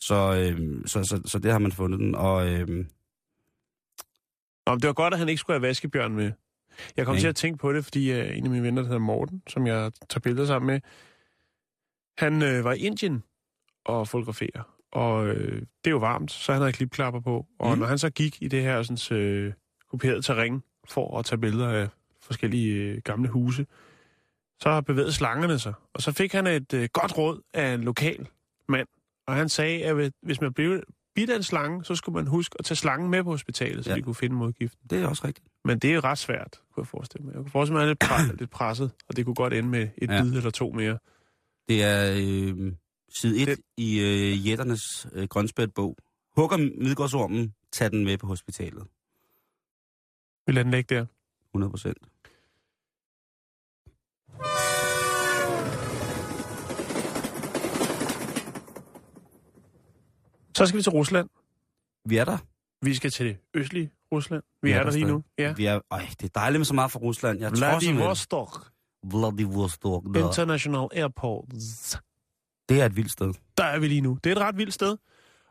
[0.00, 0.14] Så,
[0.54, 2.86] øhm, så, så, så det har man fundet den, og øhm,
[4.66, 6.32] Nå, det var godt, at han ikke skulle have vaskebjørn med.
[6.96, 7.20] Jeg kom Nej.
[7.20, 9.66] til at tænke på det, fordi uh, en af mine venner, der hedder Morten, som
[9.66, 10.80] jeg tager billeder sammen med,
[12.18, 13.22] han øh, var i Indien
[13.88, 14.62] og fotograferer.
[14.92, 17.46] Og øh, det er jo varmt, så han havde klipklapper på.
[17.58, 17.78] Og mm.
[17.78, 19.52] når han så gik i det her sådan, øh,
[19.90, 21.88] kuperede terræn for at tage billeder af
[22.22, 23.66] forskellige øh, gamle huse,
[24.60, 25.72] så bevægede slangerne sig.
[25.94, 28.28] Og så fik han et øh, godt råd af en lokal
[28.68, 28.88] mand.
[29.26, 30.82] Og han sagde, at hvis man blev
[31.14, 33.90] bidt af en slange, så skulle man huske at tage slangen med på hospitalet, så
[33.90, 33.96] Ja.
[33.96, 34.80] de kunne finde modgiften.
[34.90, 35.46] det er også rigtigt.
[35.64, 37.34] Men det er ret svært, kunne jeg forestille mig.
[37.34, 39.52] Jeg kunne forestille mig, at han er lidt, pre- lidt presset, og det kunne godt
[39.54, 40.22] ende med et ja.
[40.22, 40.98] bid eller to mere.
[41.68, 42.72] Det er øh,
[43.08, 45.96] side 1 Det- i øh, jætternes øh, grønspætbog.
[46.36, 48.86] Hugger midgårdsormen, tag den med på hospitalet.
[50.46, 51.06] Vi lader den ligge der.
[51.54, 51.98] 100 procent.
[60.56, 61.28] Så skal vi til Rusland.
[62.04, 62.38] Vi er der.
[62.82, 64.42] Vi skal til det østlige Rusland.
[64.62, 65.22] Vi er der lige nu.
[65.38, 65.52] Ja.
[65.52, 67.38] Vi er, øj, det er dejligt med så meget fra Rusland.
[67.40, 68.72] Jeg Vladivostok
[69.04, 70.04] Vladivostok.
[70.16, 71.44] International Airport.
[72.68, 73.34] Det er et vildt sted.
[73.56, 74.18] Der er vi lige nu.
[74.24, 74.96] Det er et ret vildt sted.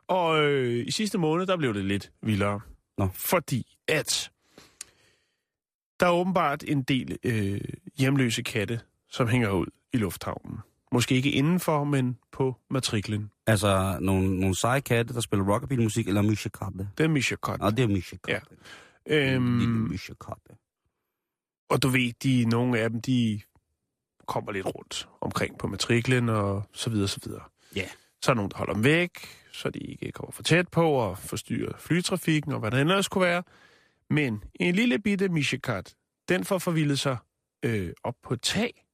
[0.07, 2.59] Og øh, i sidste måned, der blev det lidt vildere.
[2.97, 3.09] Nå.
[3.13, 4.31] Fordi at
[5.99, 7.61] der er åbenbart en del øh,
[7.97, 10.57] hjemløse katte, som hænger ud i lufthavnen.
[10.91, 13.31] Måske ikke indenfor, men på matriklen.
[13.47, 16.87] Altså nogle, nogle seje katte, der spiller rockabilly-musik, eller Misha Katte.
[16.97, 17.59] Det er Misha Kat.
[17.59, 18.47] Nå, det er Misha Katte.
[19.07, 19.33] Ja.
[19.33, 20.59] Øhm, Lille Misha Katte.
[21.69, 23.41] og du ved, de, nogle af dem, de
[24.27, 27.43] kommer lidt rundt omkring på matriklen og så videre, så videre.
[27.75, 27.87] Ja.
[28.21, 29.11] Så er der nogen, der holder dem væk,
[29.51, 33.23] så de ikke kommer for tæt på og forstyrrer flytrafikken og hvad der ellers kunne
[33.25, 33.43] være.
[34.09, 35.95] Men en lille bitte misjekat,
[36.29, 37.17] den får forvildet sig
[37.63, 38.85] øh, op på et tag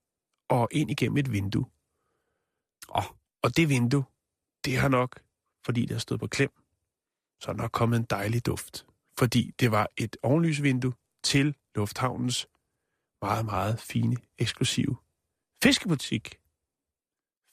[0.50, 1.66] og ind igennem et vindue.
[2.96, 3.04] Åh.
[3.44, 4.04] Og det vindue,
[4.66, 5.20] det har nok,
[5.66, 6.52] fordi det har stået på klem,
[7.42, 8.86] så er der nok kommet en dejlig duft.
[9.20, 10.94] Fordi det var et ovenlysvindue
[11.24, 12.48] til lufthavnens
[13.22, 14.98] meget, meget fine, eksklusive
[15.64, 16.36] fiskebutik.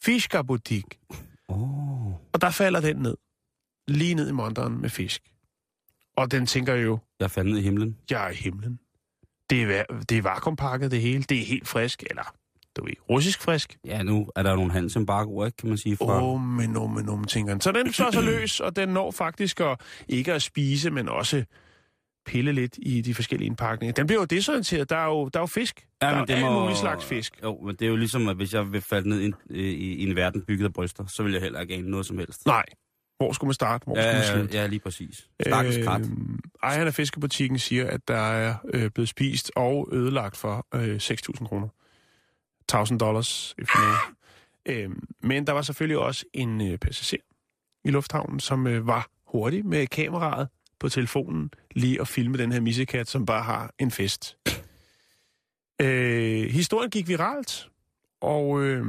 [0.02, 0.84] Fiskerbutik.
[1.48, 2.12] Oh.
[2.32, 3.16] Og der falder den ned.
[3.88, 5.22] Lige ned i monteren med fisk.
[6.16, 7.96] Og den tænker jo, Jeg faldt ned i himlen.
[8.10, 8.80] jeg er i himlen.
[9.50, 11.22] Det er, det er vakuumpakket det hele.
[11.22, 12.34] Det er helt frisk, eller
[12.76, 13.78] du ved, russisk frisk.
[13.84, 15.96] Ja, nu er der nogle handelsembargoer, ikke, kan man sige.
[15.96, 16.22] Fra...
[16.24, 17.60] Oh, men oh, men oh, tænker den.
[17.60, 21.44] Så den slår sig løs, og den når faktisk at, ikke at spise, men også
[22.30, 23.92] pille lidt i de forskellige indpakninger.
[23.94, 24.90] Den bliver jo desorienteret.
[24.90, 25.86] Der er jo, der er jo fisk.
[26.02, 27.40] Ja, der er det jo alt må- slags fisk.
[27.42, 29.62] Jo, men det er jo ligesom, at hvis jeg vil falde ned i, en- i,
[29.94, 32.46] i en verden bygget af bryster, så vil jeg heller ikke ane noget som helst.
[32.46, 32.64] Nej.
[33.16, 33.84] Hvor skulle man starte?
[33.84, 34.58] Hvor skulle man Ja, slutte?
[34.58, 35.28] ja, lige præcis.
[35.46, 36.00] Stakkels krat.
[36.00, 40.96] Øhm, ejeren af fiskebutikken siger, at der er øh, blevet spist og ødelagt for øh,
[40.96, 41.68] 6.000 kroner.
[42.72, 43.54] 1.000 dollars.
[43.58, 43.94] if you know.
[44.66, 47.22] Øhm, men der var selvfølgelig også en øh, passager
[47.84, 50.48] i lufthavnen, som øh, var hurtig med kameraet
[50.80, 54.36] på telefonen lige at filme den her missekat, som bare har en fest.
[55.80, 57.68] Øh, historien gik viralt,
[58.20, 58.86] og øh,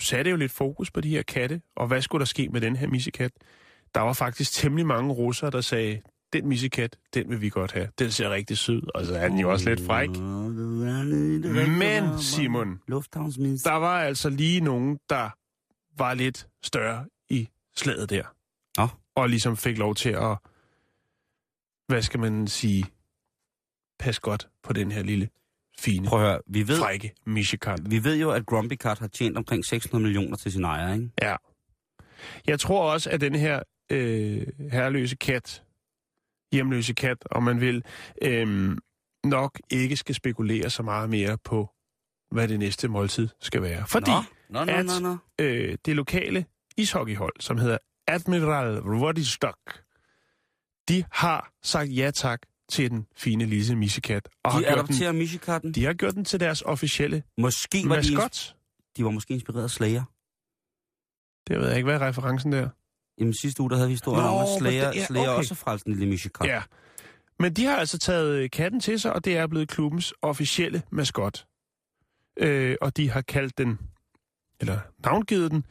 [0.00, 2.76] satte jo lidt fokus på de her katte, og hvad skulle der ske med den
[2.76, 3.32] her missekat?
[3.94, 6.00] Der var faktisk temmelig mange russere, der sagde,
[6.32, 7.88] den missekat, den vil vi godt have.
[7.98, 10.08] Den ser rigtig sød, og så er den jo også lidt fræk.
[11.78, 12.80] Men, Simon,
[13.64, 15.30] der var altså lige nogen, der
[15.98, 18.24] var lidt større i slaget der.
[19.16, 20.38] Og ligesom fik lov til at,
[21.88, 22.84] hvad skal man sige,
[23.98, 25.28] pas godt på den her lille,
[25.78, 27.90] fine, Prøv at høre, vi ved, frække missekat.
[27.90, 31.10] vi ved jo, at Grumpy Cat har tjent omkring 600 millioner til sin ejer, ikke?
[31.22, 31.36] Ja.
[32.46, 35.62] Jeg tror også, at den her øh, herreløse kat,
[36.52, 37.84] hjemløse kat, om man vil,
[38.22, 38.76] øh,
[39.24, 41.70] nok ikke skal spekulere så meget mere på,
[42.30, 43.86] hvad det næste måltid skal være.
[43.86, 44.10] Fordi
[44.50, 45.44] Nå, nå, at- nå, nå, nå.
[45.44, 49.58] øh, det lokale ishockeyhold, som hedder Admiral Vladivostok,
[50.88, 54.28] de har sagt ja tak til den fine lille missekat.
[54.44, 55.72] Og De har gjort den, adopterer Mishikatten.
[55.72, 58.56] de har gjort den til deres officielle Måske var de, maskot.
[58.96, 60.04] de var måske inspireret af Slayer.
[61.48, 62.68] Det ved jeg ikke, hvad er referencen der?
[63.18, 65.38] Jamen sidste uge, der havde vi historien Nå, om, at Slayer, det- ja, Slayer okay.
[65.38, 66.46] også frelste en lille Mishikat.
[66.46, 66.62] Ja.
[67.38, 70.82] Men de har altså taget øh, katten til sig, og det er blevet klubbens officielle
[70.90, 71.46] maskot.
[72.38, 73.78] Øh, og de har kaldt den,
[74.60, 75.64] eller navngivet den,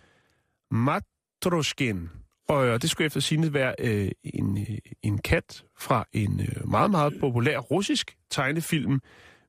[0.72, 2.10] Matroskin.
[2.48, 6.70] Og øh, det skulle efter sigende være øh, en, øh, en kat fra en øh,
[6.70, 9.02] meget, meget populær russisk tegnefilm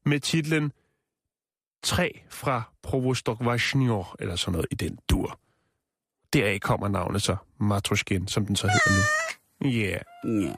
[0.05, 0.73] med titlen
[1.83, 5.41] Træ fra Provostokvasjnjor, eller sådan noget i den dur.
[6.33, 9.71] Deraf kommer navnet så Matroskin, som den så hedder nu.
[9.71, 10.45] Ja, yeah.
[10.45, 10.55] ja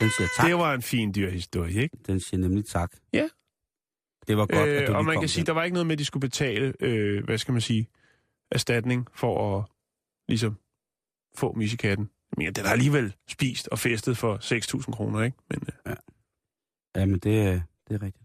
[0.00, 0.46] den siger tak.
[0.46, 1.96] det var en fin dyrhistorie, ikke?
[2.06, 2.92] Den siger nemlig tak.
[3.12, 3.28] Ja.
[4.28, 5.46] Det var godt, at Øh, du og man kan sige, den.
[5.46, 7.88] der var ikke noget med, at de skulle betale, øh, hvad skal man sige,
[8.50, 9.64] erstatning for at
[10.28, 10.58] ligesom
[11.36, 12.10] få misikatten.
[12.36, 14.36] Men ja, den har alligevel spist og festet for
[14.86, 15.36] 6.000 kroner, ikke?
[15.50, 15.96] Men øh,
[16.96, 18.24] Ja, men det, er- det er rigtigt.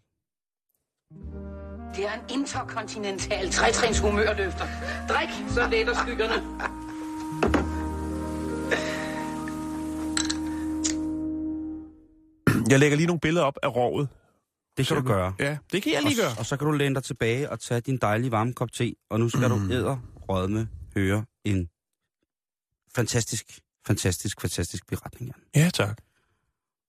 [1.95, 4.65] Det er en interkontinental trætrins humørløfter.
[5.09, 6.43] Drik, så letter skyggerne.
[12.69, 14.09] jeg lægger lige nogle billeder op af rovet.
[14.77, 15.33] Det kan du gøre.
[15.39, 16.31] Ja, det kan jeg lige gøre.
[16.31, 18.93] Og, og så kan du læne dig tilbage og tage din dejlige varme kop te,
[19.09, 19.67] og nu skal mm.
[19.67, 19.97] du æder
[20.29, 21.69] rødme høre en
[22.97, 23.45] fantastisk,
[23.88, 25.63] fantastisk, fantastisk beretning, Jan.
[25.63, 26.01] Ja, tak.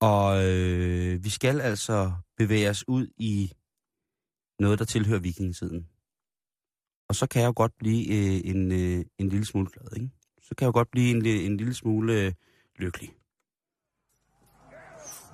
[0.00, 3.52] Og øh, vi skal altså bevæge os ud i
[4.60, 5.88] noget, der tilhører vikingetiden.
[7.08, 10.10] Og så kan jeg jo godt blive øh, en, øh, en lille smule glad, ikke?
[10.42, 12.32] Så kan jeg jo godt blive en, li- en lille smule øh,
[12.76, 13.10] lykkelig.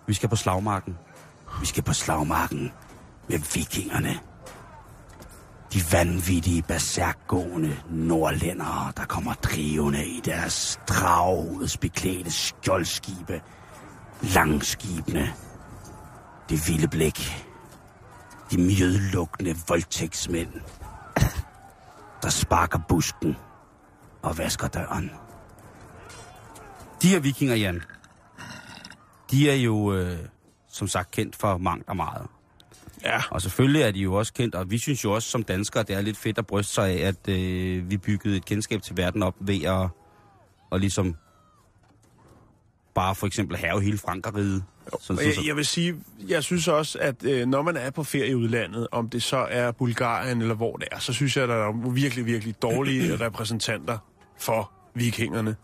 [0.06, 0.94] Vi skal på slagmarken.
[1.60, 2.70] Vi skal på slagmarken
[3.28, 4.33] med vikingerne.
[5.74, 13.42] De vanvittige, berserkgående nordlændere, der kommer drivende i deres draghovedsbeklædte skjoldskibe
[14.22, 15.32] langskibene,
[16.48, 17.46] det vilde blik,
[18.50, 20.52] de mjødlukkende voldtægtsmænd,
[22.22, 23.37] der sparker busken
[24.22, 25.10] og vasker døren.
[27.02, 27.80] De her vikinger, Jan, de
[29.30, 30.18] de er jo, øh,
[30.68, 32.26] som sagt, kendt for mangt og meget.
[33.04, 33.20] Ja.
[33.30, 35.96] Og selvfølgelig er de jo også kendt, og vi synes jo også som danskere, det
[35.96, 39.22] er lidt fedt at bryste sig af, at øh, vi byggede et kendskab til verden
[39.22, 39.88] op ved at,
[40.70, 41.16] og ligesom
[42.94, 44.64] bare for eksempel have hele Frankeriget.
[45.00, 45.94] Sådan, Og jeg, jeg vil sige,
[46.28, 49.36] jeg synes også, at øh, når man er på ferie i udlandet, om det så
[49.36, 53.16] er Bulgarien eller hvor det er, så synes jeg, at der er virkelig, virkelig dårlige
[53.26, 53.98] repræsentanter
[54.38, 55.56] for vikingerne,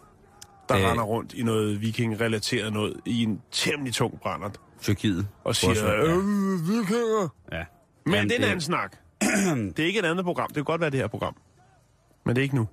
[0.68, 0.84] der øh.
[0.84, 5.28] render rundt i noget viking-relateret noget i en temmelig tung brændert Tyrkiet.
[5.44, 7.28] og siger, øh, vikinger.
[7.52, 7.64] ja.
[8.06, 8.96] Men Jamen, det er en anden snak.
[9.76, 10.46] det er ikke et andet program.
[10.48, 11.36] Det kan godt være det her program.
[12.24, 12.68] Men det er ikke nu.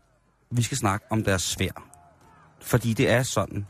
[0.52, 1.88] Vi skal snakke om deres svær.
[2.62, 3.66] Fordi det er sådan,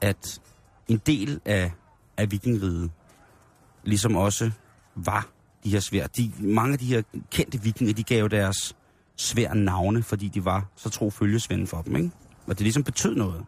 [0.00, 0.40] at
[0.88, 1.72] en del af,
[2.16, 2.90] af vikingriget,
[3.82, 4.50] ligesom også
[4.94, 5.26] var
[5.64, 6.06] de her svær.
[6.06, 8.76] De, mange af de her kendte vikinger, de gav deres
[9.16, 12.10] svær navne, fordi de var så tro følgesvende for dem, ikke?
[12.46, 13.44] Og det ligesom betød noget.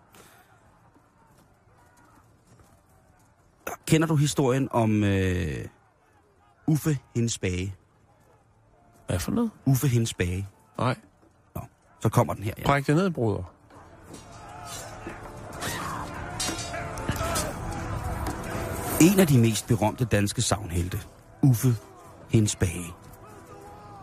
[3.91, 5.65] Kender du historien om øh,
[6.67, 7.75] Uffe Hensbage?
[9.07, 9.51] Hvad for noget?
[9.65, 10.49] Uffe Hensbage.
[10.79, 10.97] Nej.
[11.55, 11.61] Nå,
[12.01, 12.53] så kommer den her.
[12.59, 12.65] Ja.
[12.65, 13.53] Bræk det ned, bruder.
[19.01, 20.99] En af de mest berømte danske savnhelte,
[21.43, 21.69] Uffe
[22.29, 22.87] Hensbage.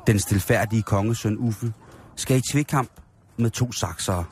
[0.07, 1.73] Den stilfærdige kongesøn Uffe
[2.15, 2.91] skal i tvekamp
[3.37, 4.25] med to saksere.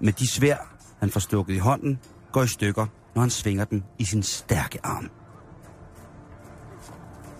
[0.00, 1.98] Med de svær, han får stukket i hånden,
[2.32, 5.10] går i stykker, når han svinger den i sin stærke arm.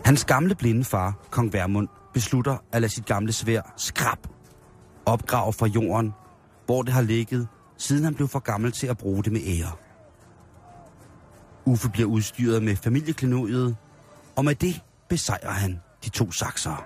[0.05, 4.19] Hans gamle blinde far, kong Vermund, beslutter at lade sit gamle svær skrab
[5.07, 6.13] opgrave fra jorden,
[6.67, 9.73] hvor det har ligget, siden han blev for gammel til at bruge det med ære.
[11.65, 13.77] Uffe bliver udstyret med familieklenodiet,
[14.37, 16.77] og med det besejrer han de to saksere.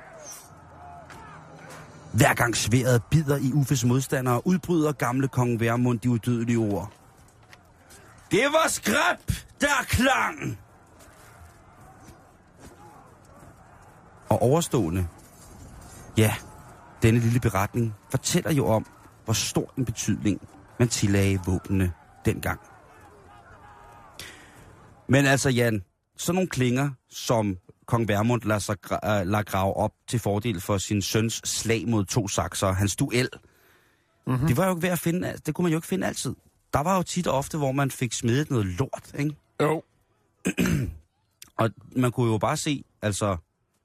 [2.12, 6.97] Hver gang sværet bider i Uffes modstandere, udbryder gamle kong Værmund de udødelige ord.
[8.30, 9.18] Det var skræb,
[9.60, 10.58] der klang!
[14.28, 15.08] Og overstående,
[16.16, 16.34] ja,
[17.02, 18.86] denne lille beretning fortæller jo om,
[19.24, 21.92] hvor stor en betydning man tillagde våbnene
[22.24, 22.60] dengang.
[25.08, 25.84] Men altså, Jan,
[26.16, 30.60] sådan nogle klinger, som kong Vermund lader, sig gra- øh, lader grave op til fordel
[30.60, 33.28] for sin søns slag mod to sakser, hans duel,
[34.26, 34.46] mm-hmm.
[34.46, 36.34] det var jo ikke ved at finde, det kunne man jo ikke finde altid.
[36.72, 39.36] Der var jo tit og ofte, hvor man fik smidt noget lort, ikke?
[39.62, 39.82] Jo.
[41.58, 43.36] Og man kunne jo bare se, altså,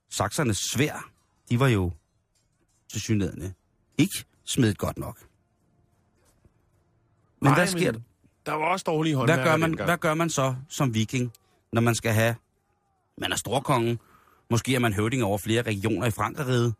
[0.10, 1.10] saksernes svær,
[1.50, 1.92] de var jo
[2.92, 3.56] til synligheden
[3.98, 5.18] ikke smidt godt nok.
[7.42, 8.00] Men Nej, hvad sker der?
[8.00, 8.06] men
[8.46, 11.34] Der var også dårlige Hvad håndværkere gør, man, hvad gør man så som viking,
[11.72, 12.36] når man skal have...
[13.18, 14.00] Man er storkongen.
[14.50, 16.74] Måske er man høvding over flere regioner i Frankeriget.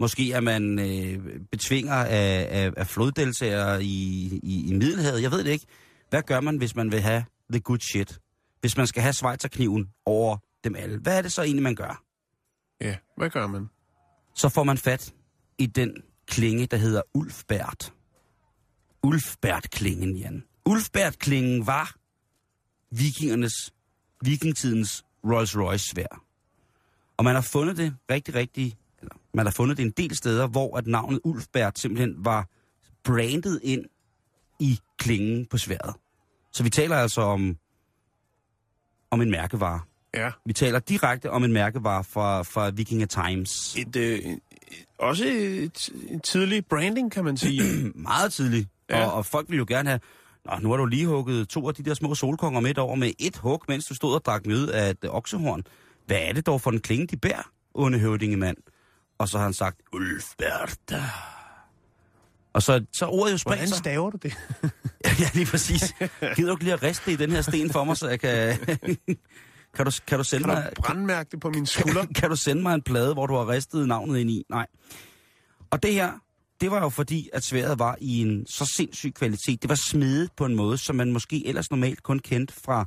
[0.00, 3.84] Måske er man øh, betvinger af, af, af floddeltager i,
[4.42, 5.22] i, i Middelhavet.
[5.22, 5.66] Jeg ved det ikke.
[6.10, 8.18] Hvad gør man, hvis man vil have the good shit?
[8.60, 10.98] Hvis man skal have Schweizerkniven over dem alle.
[10.98, 12.04] Hvad er det så egentlig, man gør?
[12.80, 13.68] Ja, hvad gør man?
[14.34, 15.14] Så får man fat
[15.58, 17.92] i den klinge, der hedder Ulfbert.
[19.02, 20.44] Ulfbert-klingen, Jan.
[20.66, 21.94] Ulfbert-klingen var
[22.90, 23.72] vikingernes,
[24.22, 26.24] vikingtidens Rolls Royce svær.
[27.16, 28.78] Og man har fundet det rigtig, rigtig,
[29.34, 32.48] man har fundet det en del steder, hvor at navnet Ulfbert simpelthen var
[33.04, 33.84] brandet ind
[34.58, 35.94] i klingen på sværet.
[36.52, 37.56] Så vi taler altså om,
[39.10, 39.80] om en mærkevare.
[40.14, 40.30] Ja.
[40.46, 43.76] Vi taler direkte om en mærkevare fra, fra Vikinger Times.
[43.76, 44.20] Et, øh,
[44.98, 47.62] også et, et tidlig branding, kan man sige.
[47.94, 48.68] meget tidligt.
[48.90, 49.04] Ja.
[49.04, 50.00] Og, og folk ville jo gerne have,
[50.44, 53.12] Nå, nu har du lige hugget to af de der små solkonger midt over med
[53.18, 55.62] et hug, mens du stod og drak møde af et oksehorn.
[56.06, 58.56] Hvad er det dog for en klinge, de bærer, onde høvdingemand?
[59.20, 61.02] Og så har han sagt, Ulfberta.
[62.52, 64.34] Og så, så ordet jo spredt Hvordan staver du det?
[65.20, 65.94] ja, lige præcis.
[66.36, 68.58] Gider du ikke lige at riste i den her sten for mig, så jeg kan...
[69.76, 70.72] kan, du, kan du sende Kan mig...
[70.76, 72.06] du brandmærke det på min skulder?
[72.14, 74.44] kan du sende mig en plade, hvor du har ristet navnet ind i?
[74.50, 74.66] Nej.
[75.70, 76.12] Og det her,
[76.60, 79.62] det var jo fordi, at sværet var i en så sindssyg kvalitet.
[79.62, 82.86] Det var smedet på en måde, som man måske ellers normalt kun kendte fra,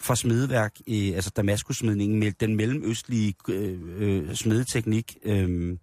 [0.00, 5.78] fra smedeværk, i, altså Damaskus-smedningen, med den mellemøstlige øh, øh, smedeteknik, øh,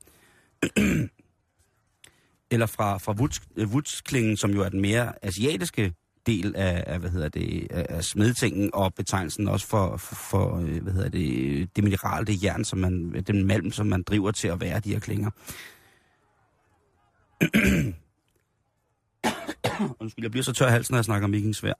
[2.52, 5.94] eller fra, fra Woods, øh, Woodsklingen, som jo er den mere asiatiske
[6.26, 10.84] del af, af hvad hedder det, af, smedtingen og betegnelsen også for, for, for øh,
[10.84, 14.48] hvad hedder det, det mineral, det jern, som man, den malm, som man driver til
[14.48, 15.30] at være de her klinger.
[20.00, 21.74] Undskyld, jeg bliver så tør i halsen, når jeg snakker om vikingsvær.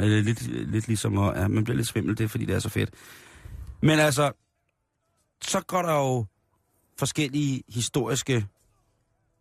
[0.00, 2.58] Øh, Lidt, lidt ligesom, at ja, man bliver lidt svimmel, det er fordi, det er
[2.58, 2.90] så fedt.
[3.80, 4.32] Men altså,
[5.44, 6.24] så går der jo
[6.98, 8.46] forskellige historiske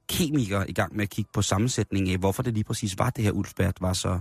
[0.09, 3.23] kemikere i gang med at kigge på sammensætningen af, hvorfor det lige præcis var, det
[3.23, 4.19] her Ulfbert var så,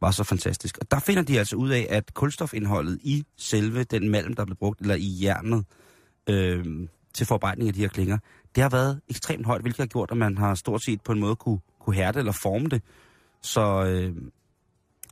[0.00, 0.78] var så fantastisk.
[0.78, 4.56] Og der finder de altså ud af, at kulstofindholdet i selve den malm, der blev
[4.56, 5.64] brugt, eller i jernet,
[6.28, 8.18] øh, til forarbejdning af de her klinger,
[8.54, 11.20] det har været ekstremt højt, hvilket har gjort, at man har stort set på en
[11.20, 12.82] måde kunne, kunne hærde eller forme det.
[13.42, 14.16] Så, øh,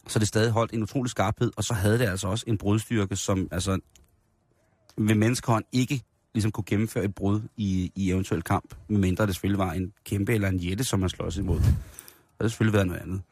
[0.08, 3.16] så det stadig holdt en utrolig skarphed, og så havde det altså også en brudstyrke,
[3.16, 3.78] som altså
[4.96, 6.02] ved menneskehånd ikke
[6.34, 10.34] ligesom kunne gennemføre et brud i, i eventuel kamp, medmindre det selvfølgelig var en kæmpe
[10.34, 11.56] eller en jætte, som man slås imod.
[11.56, 11.74] Det
[12.40, 13.22] havde selvfølgelig været noget andet.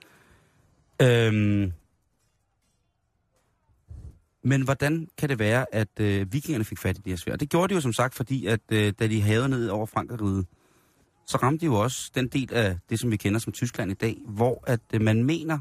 [1.02, 1.72] Øhm,
[4.44, 7.36] men hvordan kan det være, at øh, vikingerne fik fat i det her svær?
[7.36, 10.46] Det gjorde de jo som sagt, fordi at øh, da de havde ned over Frankeriget,
[11.26, 13.94] så ramte de jo også den del af det, som vi kender som Tyskland i
[13.94, 15.58] dag, hvor at øh, man mener,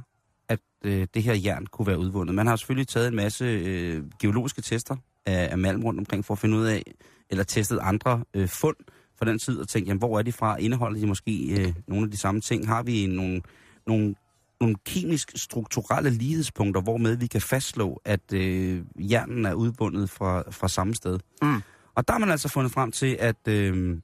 [0.85, 2.35] øh, det her jern kunne være udvundet.
[2.35, 6.33] Man har selvfølgelig taget en masse øh, geologiske tester af, af malm rundt omkring for
[6.33, 6.83] at finde ud af,
[7.29, 8.75] eller testet andre øh, fund
[9.19, 10.57] fra den tid og tænkt, jamen, hvor er de fra?
[10.57, 12.67] Indeholder de måske øh, nogle af de samme ting?
[12.67, 13.41] Har vi nogle,
[13.87, 14.15] nogle,
[14.59, 20.67] nogle kemisk strukturelle lighedspunkter, hvormed vi kan fastslå, at øh, hjernen er udbundet fra, fra
[20.67, 21.19] samme sted?
[21.41, 21.61] Mm.
[21.95, 23.97] Og der har man altså fundet frem til, at, øh,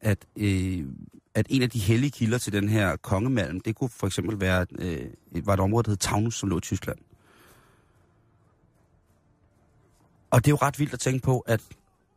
[0.00, 0.84] at, øh,
[1.34, 4.66] at en af de hellige kilder til den her kongemalm, det kunne for eksempel være
[4.78, 5.06] øh,
[5.46, 6.98] var et område, der hed Taunus, som lå i Tyskland.
[10.30, 11.60] Og det er jo ret vildt at tænke på, at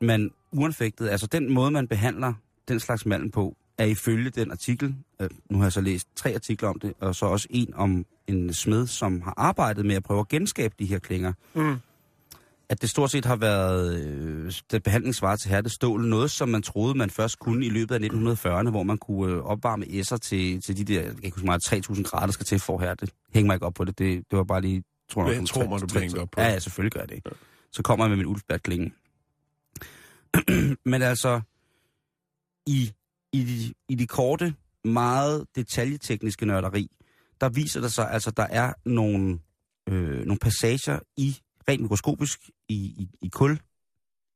[0.02, 2.34] man uanfægtet, altså den måde, man behandler
[2.68, 6.34] den slags malm på, er ifølge den artikel, øh, nu har jeg så læst tre
[6.36, 10.04] artikler om det, og så også en om en smed, som har arbejdet med at
[10.04, 11.76] prøve at genskabe de her klinger, Mm
[12.70, 16.62] at det stort set har været øh, det behandlingsvarer til hærdet stål, noget som man
[16.62, 20.62] troede, man først kunne i løbet af 1940'erne, hvor man kunne øh, opvarme esser til,
[20.62, 22.94] til de der, jeg kan ikke huske meget, 3000 grader, der skal til for her.
[22.94, 25.70] Det hænger mig ikke op på det, det, det var bare lige, tror Jeg tror
[25.70, 26.54] mig, du bliver op på Ja, det.
[26.54, 27.34] ja, selvfølgelig gør jeg det.
[27.72, 28.94] Så kommer jeg med min ulfbærklinge.
[30.92, 31.42] Men altså,
[32.68, 32.92] i,
[33.34, 36.88] i, de, i de korte, meget detaljetekniske nørderi,
[37.42, 39.40] der viser der sig, altså, der er nogle,
[39.90, 41.38] øh, nogle passager i,
[41.70, 43.60] rent mikroskopisk, i, i, i kul,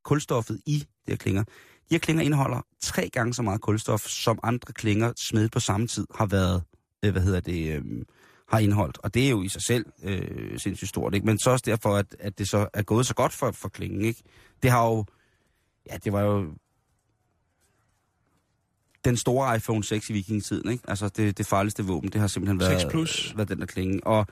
[0.03, 1.43] kulstoffet i de her klinger.
[1.43, 5.87] De her klinger indeholder tre gange så meget kulstof, som andre klinger smedet på samme
[5.87, 6.63] tid har været,
[7.05, 8.05] øh, hvad hedder det, øh,
[8.49, 8.97] har indholdt.
[9.03, 11.25] Og det er jo i sig selv øh, sindssygt stort, ikke?
[11.25, 14.05] Men så også derfor, at, at det så er gået så godt for, for klingen,
[14.05, 14.23] ikke?
[14.63, 15.05] Det har jo,
[15.89, 16.53] ja, det var jo
[19.05, 20.83] den store iPhone 6 i vikingetiden, ikke?
[20.87, 23.33] Altså det, det farligste våben, det har simpelthen været, 6 Plus.
[23.35, 24.07] været den der klinge.
[24.07, 24.27] Og,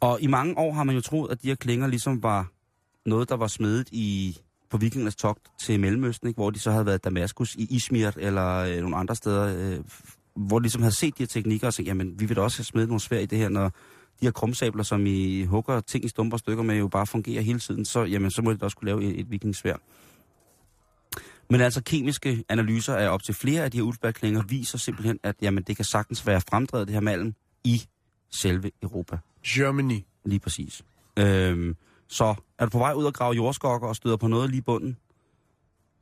[0.00, 2.46] og i mange år har man jo troet, at de her klinger ligesom var
[3.06, 4.38] noget, der var smedet i,
[4.70, 6.38] på vikingernes togt til Mellemøsten, ikke?
[6.38, 9.84] hvor de så havde været i Damaskus, i Izmir eller øh, nogle andre steder, øh,
[10.36, 12.58] hvor de ligesom havde set de her teknikker og sagt, jamen vi vil da også
[12.58, 13.68] have smedet nogle svær i det her, når
[14.20, 17.42] de her krumsabler, som I hugger ting i stumper og stykker med, jo bare fungerer
[17.42, 19.76] hele tiden, så, jamen, så må de da også kunne lave et, et vikingsvær.
[21.50, 25.36] Men altså kemiske analyser af op til flere af de her ulfbærklinger viser simpelthen, at
[25.42, 27.82] jamen, det kan sagtens være fremdrevet det her malm i
[28.30, 29.18] selve Europa.
[29.46, 30.04] Germany.
[30.24, 30.82] Lige præcis.
[31.18, 31.76] Øhm,
[32.08, 34.62] så er du på vej ud og grave jordskokker og støder på noget lige i
[34.62, 34.96] bunden,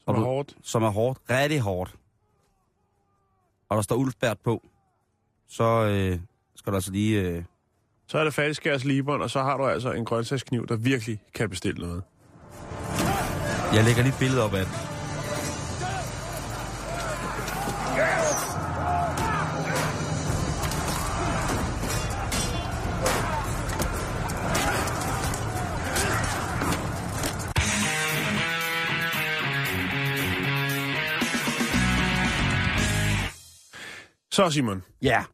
[0.04, 0.56] Som er du- hårdt.
[0.62, 1.94] som er hårdt, rigtig hårdt,
[3.68, 4.62] og der står Ulfbært på,
[5.48, 6.20] så øh,
[6.56, 7.20] skal du altså lige...
[7.20, 7.44] Øh,
[8.06, 11.50] Så er det fattigskærs liberen, og så har du altså en grøntsagskniv, der virkelig kan
[11.50, 12.02] bestille noget.
[13.74, 14.93] jeg lægger lige et billede op af det.
[34.34, 35.24] Så Simon, Ja.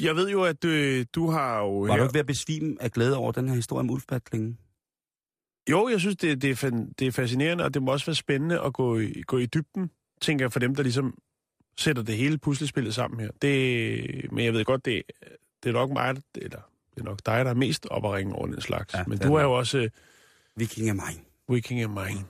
[0.00, 1.78] jeg ved jo, at du, du har jo...
[1.78, 4.58] Var du ikke ved at besvime af glæde over den her historie om Ulfbærklingen?
[5.70, 8.60] Jo, jeg synes, det, det, er, det er fascinerende, og det må også være spændende
[8.60, 11.18] at gå i, gå i dybden, tænker jeg, for dem, der ligesom
[11.76, 13.30] sætter det hele puslespillet sammen her.
[13.42, 15.02] Det, men jeg ved godt, det,
[15.62, 16.60] det er nok mig, eller
[16.94, 18.94] det er nok dig, der er mest op at ringe over den slags.
[18.94, 19.86] Ja, men du er jo også uh,
[20.56, 21.24] Viking er mig.
[21.48, 22.24] Viking of mine.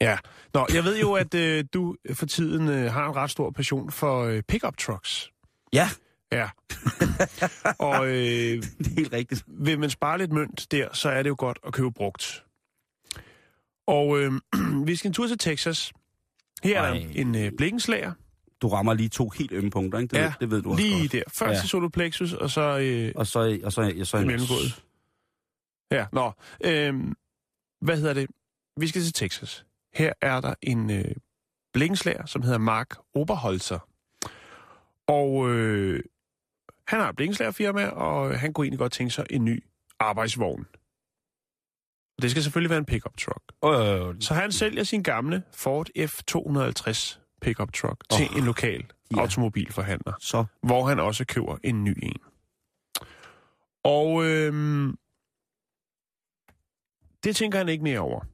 [0.00, 0.18] Ja.
[0.54, 3.90] Nå, jeg ved jo, at uh, du for tiden uh, har en ret stor passion
[3.90, 5.30] for uh, pickup trucks.
[5.72, 5.88] Ja,
[6.32, 6.48] Ja.
[7.88, 9.44] og øh, det er helt rigtigt.
[9.46, 12.44] vil man spare lidt mønt der, så er det jo godt at købe brugt.
[13.86, 14.32] Og øh,
[14.86, 15.92] vi skal en tur til Texas.
[16.64, 18.12] Her er der en øh, blikkenslager.
[18.62, 20.12] Du rammer lige to helt ømme punkter, ikke?
[20.12, 21.12] Det, Ja, ved, det ved du også Lige godt.
[21.12, 21.22] der.
[21.28, 21.56] Først Ja.
[21.58, 21.64] ja.
[21.64, 24.40] i solar plexus, og så øh, Og så, og så, ja, så i en.
[25.90, 26.32] Ja, nå.
[26.64, 26.94] Øh,
[27.80, 28.30] hvad hedder det?
[28.76, 29.64] Vi skal til Texas.
[29.96, 31.14] Her er der en øh,
[31.72, 33.78] blikkenslager, som hedder Mark Oberholzer.
[35.06, 36.02] Og øh,
[36.88, 39.64] han har et blikkenslagerfirma, og han kunne egentlig godt tænke sig en ny
[40.00, 40.66] arbejdsvogn.
[42.16, 43.42] Og det skal selvfølgelig være en pickup truck.
[43.64, 48.18] Øh, Så han sælger sin gamle Ford F250 pickup truck oh.
[48.18, 48.84] til en lokal
[49.16, 49.20] ja.
[49.20, 52.18] automobilforhandler, så hvor han også køber en ny en.
[53.84, 54.98] Og øhm,
[57.24, 58.24] det tænker han ikke mere over.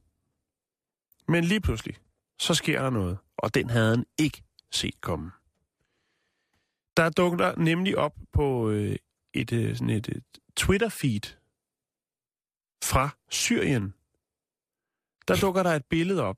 [1.27, 1.95] Men lige pludselig,
[2.39, 5.31] så sker der noget, og den havde han ikke set komme.
[6.97, 8.95] Der dukker nemlig op på øh,
[9.33, 10.23] et, øh, sådan et, et
[10.59, 11.37] Twitter-feed
[12.83, 13.93] fra Syrien.
[15.27, 16.37] Der dukker der et billede op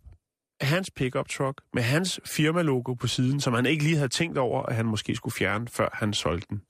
[0.59, 4.37] af hans pickup truck med hans firmalogo på siden, som han ikke lige havde tænkt
[4.37, 6.61] over, at han måske skulle fjerne, før han solgte den.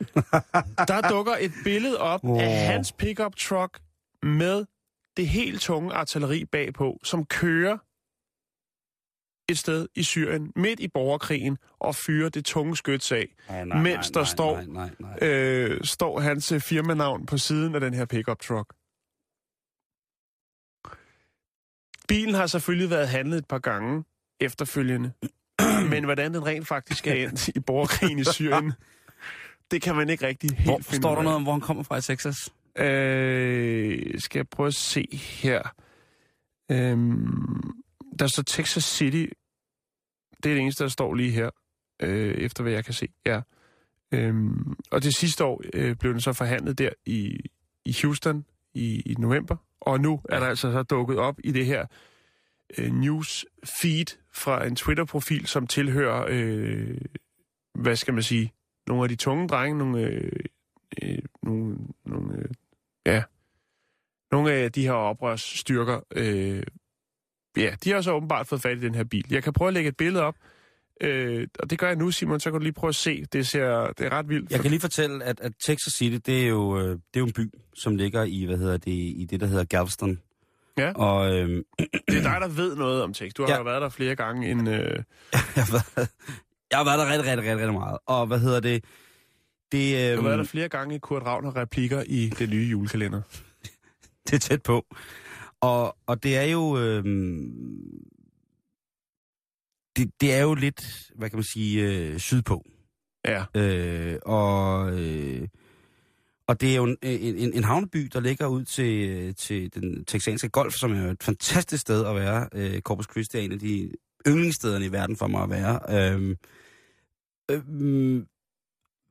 [0.88, 2.42] Der dukker et billede op oh.
[2.42, 3.80] af hans pickup truck
[4.22, 4.64] med
[5.16, 7.78] det helt tunge artilleri bagpå, som kører
[9.48, 13.82] et sted i Syrien, midt i borgerkrigen, og fyrer det tunge skyts af, Nej, nej,
[13.82, 15.28] mens der nej, står, Nej, nej, nej.
[15.28, 18.74] øh, står hans øh, firmanavn på siden af den her pickup truck.
[22.08, 24.04] Bilen har selvfølgelig været handlet et par gange
[24.40, 25.12] efterfølgende,
[25.92, 28.72] men hvordan den rent faktisk er endt i borgerkrigen i Syrien,
[29.70, 31.82] det kan man ikke rigtig helt Hvor, finde står der noget om, hvor han kommer
[31.82, 32.50] fra i Texas?
[32.78, 35.62] Øh, skal jeg prøve at se her.
[36.70, 36.98] Øh,
[38.18, 39.26] der står Texas City.
[40.42, 41.50] Det er det eneste, der står lige her,
[42.02, 43.08] øh, efter hvad jeg kan se.
[43.26, 43.40] Ja.
[44.12, 44.34] Øh,
[44.90, 47.40] og det sidste år øh, blev den så forhandlet der i,
[47.84, 48.44] i Houston
[48.74, 49.56] i, i november.
[49.80, 51.86] Og nu er der altså så dukket op i det her
[52.78, 57.00] øh, news feed fra en Twitter-profil, som tilhører, øh,
[57.74, 58.52] hvad skal man sige,
[58.86, 60.32] nogle af de tunge drenge, nogle, øh,
[61.02, 62.48] øh, nogle, nogle øh,
[63.06, 63.22] ja,
[64.32, 66.62] nogle af de her oprørsstyrker, øh,
[67.56, 69.24] ja, de har så åbenbart fået fat i den her bil.
[69.30, 70.34] Jeg kan prøve at lægge et billede op,
[71.00, 73.24] øh, og det gør jeg nu, Simon, så kan du lige prøve at se.
[73.32, 74.50] Det, ser, det er ret vildt.
[74.50, 77.26] Jeg kan lige fortælle, at, at Texas City, det er, jo, øh, det er jo
[77.26, 80.20] en by, som ligger i, hvad hedder det, i det, der hedder Galveston.
[80.78, 80.92] Ja.
[80.92, 81.62] Og øhm,
[82.08, 83.36] Det er dig, der ved noget om tekst.
[83.36, 83.56] Du har Ja.
[83.56, 83.62] ja.
[83.62, 84.68] været der flere gange end...
[84.68, 84.76] Øh,
[85.56, 86.10] jeg, har været,
[86.70, 87.98] jeg har været der rigtig, rigtig, rigtig, rigtig meget.
[88.06, 88.84] Og hvad hedder det?
[89.72, 93.22] Det, øhm, været der flere gange Kurt Ravner replikker i den nye julekalender.
[94.26, 94.86] det er tæt på.
[95.60, 96.78] Og, og det er jo...
[96.78, 98.04] Øhm,
[99.96, 102.64] det, det er jo lidt, hvad kan man sige, øh, sydpå.
[103.24, 103.44] Ja.
[103.56, 105.48] Øh, og, øh,
[106.48, 110.48] og det er jo en, en, en- havneby, der ligger ud til, til den texanske
[110.48, 112.48] golf, som er jo et fantastisk sted at være.
[112.54, 113.92] Øh, Corpus Christi er en af de
[114.28, 115.80] yndlingsstederne i verden for mig at være.
[115.90, 116.36] Øh,
[117.50, 117.62] øh,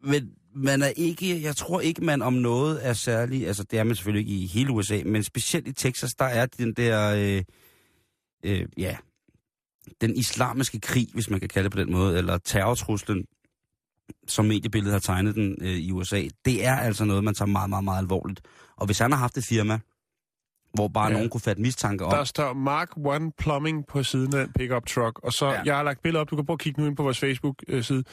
[0.03, 3.83] men man er ikke, jeg tror ikke, man om noget er særlig, altså det er
[3.83, 7.43] man selvfølgelig ikke i hele USA, men specielt i Texas, der er den der, øh,
[8.43, 8.97] øh, ja,
[10.01, 13.25] den islamiske krig, hvis man kan kalde det på den måde, eller terrortruslen,
[14.27, 17.69] som mediebilledet har tegnet den øh, i USA, det er altså noget, man tager meget,
[17.69, 18.41] meget, meget alvorligt.
[18.77, 19.79] Og hvis han har haft et firma,
[20.73, 21.13] hvor bare ja.
[21.13, 24.85] Nogen kunne fatte mistanke om, Der står Mark One Plumbing på siden af den pickup
[24.85, 25.51] truck, og så, Ja.
[25.51, 25.61] ja.
[25.65, 28.03] jeg har lagt billeder op, du kan prøve at kigge nu ind på vores Facebook-side.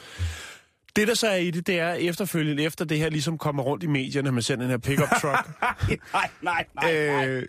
[0.97, 3.85] Det, der så er i det, det er efterfølgende, efter det her ligesom kommer rundt
[3.85, 5.49] i medierne, man ser den her pickup truck,
[6.13, 7.49] nej, nej, nej, øh,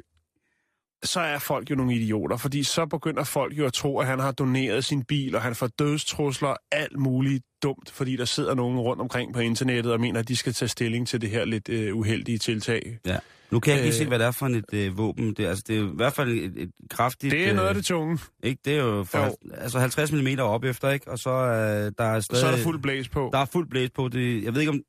[1.03, 4.19] så er folk jo nogle idioter, fordi så begynder folk jo at tro, at han
[4.19, 8.79] har doneret sin bil, og han får dødstrusler alt muligt dumt, fordi der sidder nogen
[8.79, 11.69] rundt omkring på internettet og mener, at de skal tage stilling til det her lidt
[11.69, 12.97] øh, uheldige tiltag.
[13.05, 13.17] Ja.
[13.51, 13.97] Nu kan jeg ikke Øh.
[13.97, 15.33] se, hvad det er for et øh, våben.
[15.33, 17.31] Det, er- altså, det er i hvert fald et, et kraftigt...
[17.31, 18.19] Det er noget af øh, det tunge.
[18.43, 18.59] Ikke?
[18.65, 19.35] Det er jo, for, Jo.
[19.57, 21.11] altså 50 mm op efter, ikke?
[21.11, 22.41] Og så øh, der er stadig...
[22.41, 23.29] Så er der fuld blæs på.
[23.33, 24.07] Der er fuld blæs på.
[24.07, 24.81] Det, jeg ved ikke om...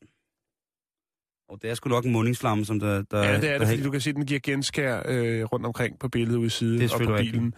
[1.53, 3.69] Og det er sgu nok en mundingsflamme, som der, der Ja, det er der det,
[3.69, 6.51] fordi du kan se, at den giver genskær øh, rundt omkring på billedet ude i
[6.51, 7.55] siden og på bilen.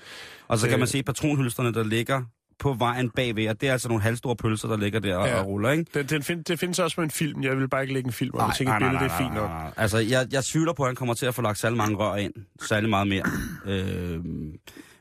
[0.48, 2.22] Og så kan øh, man se patronhylsterne, der ligger
[2.58, 5.40] på vejen bagved, og det er altså nogle halvstore pølser, der ligger der og, Ja.
[5.40, 5.84] og ruller, ikke?
[5.94, 7.42] Den, den find, det findes også på en film.
[7.42, 9.34] Jeg vil bare ikke lægge en film, og jeg tænker, at billedet det er fint
[9.34, 9.50] nok.
[9.76, 12.16] Altså, jeg, jeg tvivler på, at han kommer til at få lagt særlig mange rør
[12.16, 12.32] ind.
[12.68, 13.22] Særlig meget mere.
[13.66, 14.18] øh,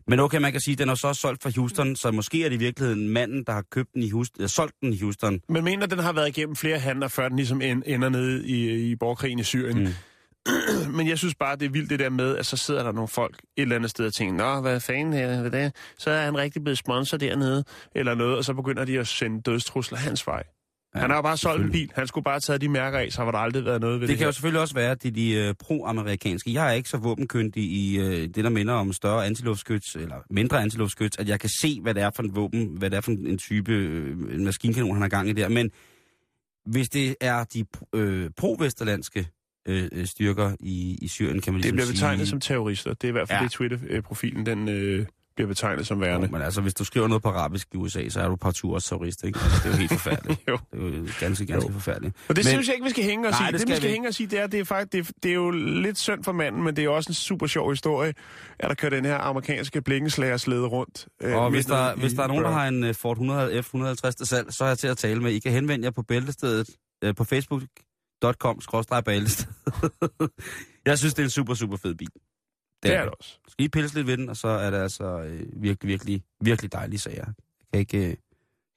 [0.08, 2.50] men okay, man kan sige, at den er så solgt fra Houston, så måske er
[2.50, 5.40] det i virkeligheden manden, der har købt den i Houston, eller solgt den i Houston.
[5.50, 8.48] Men mener, at den har været igennem flere handler, før den ligesom en- ender nede
[8.48, 9.80] i, i borgerkrigen i Syrien.
[9.84, 9.94] Mm.
[10.98, 13.08] Men jeg synes bare, det er vildt det der med, at så sidder der nogle
[13.08, 15.76] folk et eller andet sted og tænker, Nå, hvad fanden er hvad det?
[15.98, 17.64] Så er han rigtig blevet sponsor dernede,
[17.96, 20.44] eller noget, og så begynder de at sende dødstrusler hans vej.
[20.96, 21.92] Ja, han har jo bare solgt en bil.
[21.96, 24.02] Han skulle bare have taget de mærker af, så har der aldrig været noget ved
[24.02, 24.28] det, Det kan her.
[24.28, 26.54] jo selvfølgelig også være, at det er de øh, pro-amerikanske.
[26.54, 30.62] Jeg er ikke så våbenkyndig i øh, det, der minder om større antiluftskyts, eller mindre
[30.62, 33.12] antiluftskyts, at jeg kan se, hvad det er for en våben, hvad det er for
[33.12, 35.50] en type øh, en maskinkanon, han har gang i der.
[35.50, 35.72] Men
[36.66, 37.66] hvis det er de
[37.96, 39.28] øh, pro-vesterlandske
[39.68, 42.30] øh, øh, styrker i, i Syrien, kan man Det ligesom bliver betegnet sige...
[42.30, 42.94] som terrorister.
[42.94, 43.44] Det er i hvert fald ja.
[43.44, 45.06] det Twitter-profilen, den øh,
[45.36, 46.26] bliver betegnet som værende.
[46.28, 48.74] Jo, men altså, hvis du skriver noget på arabisk i USA, så er du partout
[48.74, 49.40] også terrorist, ikke?
[49.44, 50.40] Altså, det er jo helt forfærdeligt.
[50.50, 50.58] Jo.
[50.74, 51.74] Det er jo ganske, ganske Jo.
[51.74, 52.16] forfærdeligt.
[52.30, 53.52] Og det Men- synes jeg ikke, vi skal hænge os Nej, i.
[53.52, 53.94] det Det, skal vi skal ikke.
[53.96, 55.50] hænge os i, det er, det er faktisk, det er, det er jo
[55.82, 58.14] lidt synd for manden, men det er også en super sjov historie,
[58.60, 61.08] at der kører den her amerikanske blikkenslagerslæde rundt.
[61.22, 64.12] øh, Og hvis der, hvis der er nogen, der har en øh, Ford 100 F150
[64.12, 65.32] til salg, så er jeg til at tale med.
[65.32, 66.70] I kan henvende jer på bæltestedet
[67.04, 67.62] øh, på Facebook.
[68.40, 69.48] .com, skråstreg Ballest.
[70.86, 72.08] jeg synes, det er en super, super fed bil.
[72.84, 73.40] Det er det også.
[73.48, 76.72] Skal I pille lidt ved den, og så er det altså øh, virkelig, virkelig, virkelig
[76.74, 77.26] dejlige sager.
[77.26, 77.34] Jeg
[77.74, 78.16] kan ikke, øh,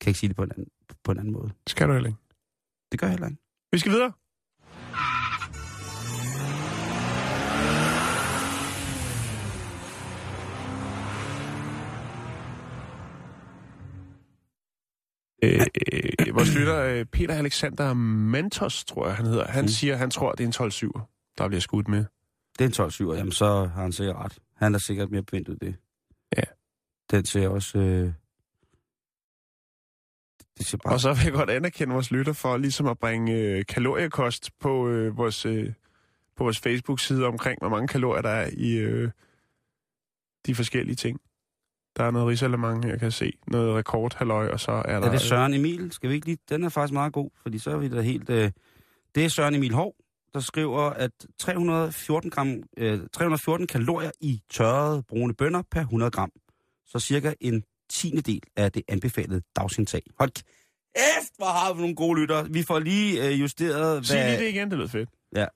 [0.01, 0.67] kan ikke sige det på en, anden,
[1.05, 1.51] på en anden måde.
[1.67, 2.21] Skal du heller ikke.
[2.93, 3.43] Det gør jeg heller ikke.
[3.73, 4.13] Vi skal videre.
[15.45, 15.61] Øh,
[15.93, 19.69] øh, vores lytter, øh, Peter Alexander Mantos, tror jeg, han hedder, han Mm.
[19.69, 22.05] siger, han tror, det er en 12-7, der bliver skudt med.
[22.59, 24.39] Det er en 12 7 jamen så har han sikkert ret.
[24.55, 25.77] Han er sikkert mere bevendt ud det.
[26.37, 26.43] Ja.
[27.11, 27.79] Den ser også...
[27.79, 28.13] Øh...
[30.59, 30.95] Det ser bare...
[30.95, 34.89] Og så vil jeg godt anerkende vores lytter for ligesom at bringe øh, kaloriekost på,
[34.89, 35.73] øh, vores, øh,
[36.37, 39.11] på vores Facebook-side omkring, hvor mange kalorier der er i øh,
[40.47, 41.21] de forskellige ting.
[41.97, 43.33] Der er noget risalemang, jeg kan se.
[43.47, 45.07] Noget rekordhalløj, og så er der...
[45.07, 45.93] Er det Søren Emil?
[45.93, 46.39] Skal vi ikke lige...
[46.49, 48.31] Den er faktisk meget god, fordi så er vi da helt...
[48.31, 48.51] Øh...
[49.15, 49.95] Det er Søren Emil Hov,
[50.35, 56.31] der skriver, at 314, gram, øh, 314 kalorier i tørrede brune bønner per 100 gram.
[56.87, 60.03] Så cirka en tiende del af det anbefalede dagsindtag.
[60.19, 62.43] Hold kæft, hvor har vi nogle gode lytter.
[62.43, 64.05] Vi får lige øh, justeret, hvad...
[64.05, 65.09] Sig lige det igen, det lød fedt.
[65.37, 65.47] Ja.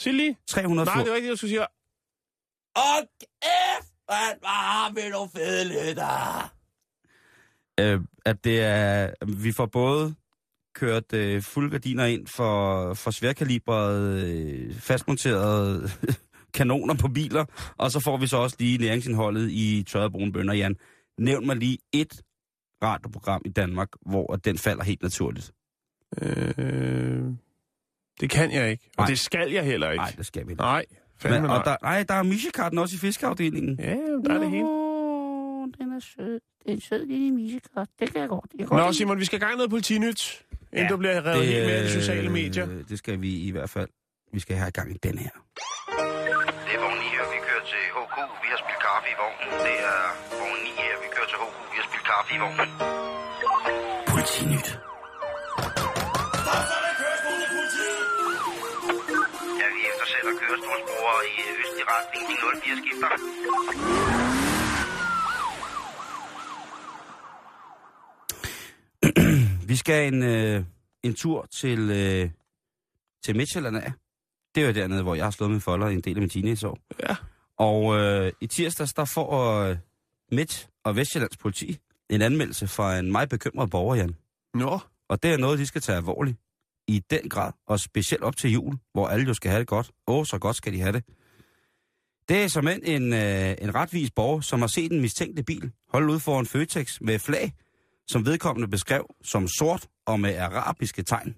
[0.00, 0.36] Sig lige.
[0.48, 0.96] 314...
[0.96, 1.66] Nej, det var ikke det, jeg skulle sige.
[2.76, 6.54] Og kæft, man, hvor har vi nogle fede lytter.
[7.80, 10.14] Øh, at det er, vi får både
[10.74, 15.90] kørt øh, fulde gardiner ind for, for sværkalibrede, øh, fastmonterede
[16.54, 17.44] kanoner på biler,
[17.76, 20.76] og så får vi så også lige næringsindholdet i tørrede brune bønner, Jan.
[21.18, 22.22] Nævn mig lige et
[22.82, 25.52] radioprogram i Danmark, hvor den falder helt naturligt.
[26.22, 27.24] Øh,
[28.20, 28.84] det kan jeg ikke.
[28.96, 29.06] Og Nej.
[29.06, 30.02] det skal jeg heller ikke.
[30.02, 30.62] Nej, det skal vi ikke.
[30.62, 30.84] Nej,
[31.18, 31.58] fandme Men, nej.
[31.58, 33.78] og der, nej, der er Mishikarten også i fiskeafdelingen.
[33.80, 33.94] Ja,
[34.24, 34.66] der er det hele.
[35.78, 36.40] Den er sød.
[36.64, 37.88] Det er en sød lille misekart.
[38.00, 38.50] Det kan jeg godt.
[38.50, 38.94] Kan jeg godt Nå, lide.
[38.96, 40.20] Simon, vi skal i gang med noget politinyt,
[40.72, 42.66] inden Ja, du bliver revet helt med de sociale øh, medier.
[42.90, 43.88] Det skal vi i hvert fald.
[44.32, 45.30] Vi skal have i gang i den her.
[46.66, 48.16] Det er vogn 9 her, vi kører til HK.
[48.42, 49.48] Vi har spillet kaffe i vognen.
[49.66, 50.00] Det er
[50.40, 51.54] vogn 9 her, vi kører til HK.
[51.72, 52.68] Vi har spillet kaffe i vognen.
[54.12, 54.68] Politinyt.
[59.60, 62.22] Ja, vi eftersætter kørestolsbrugere i østlig retning.
[62.30, 64.43] De 04 skifter.
[69.66, 70.64] Vi skal en, øh,
[71.02, 72.30] en tur til, øh,
[73.24, 73.92] til Midtjylland af.
[74.54, 76.78] Det er jo dernede, hvor jeg har slået min folder en del af min teenageår.
[77.08, 77.16] Ja.
[77.58, 79.76] Og øh, i tirsdags, der får øh,
[80.32, 81.78] Midt- og Vestjyllands politi
[82.10, 84.14] en anmeldelse fra en meget bekymret borger, Jan.
[84.54, 86.36] Nå, Og det er noget, de skal tage alvorligt.
[86.88, 89.90] I den grad, og specielt op til jul, hvor alle jo skal have det godt.
[90.06, 91.04] Åh, så godt skal de have det.
[92.28, 96.12] Det er som en, øh, en retvis borger, som har set en mistænkte bil holde
[96.12, 97.52] ud foran Føtex med flag,
[98.08, 101.36] som vedkommende beskrev som sort og med arabiske tegn.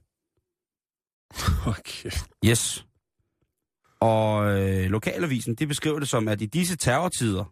[1.78, 2.10] okay.
[2.46, 2.86] Yes.
[4.00, 7.44] Og øh, lokalavisen, de beskriver det som, at i disse terrortider,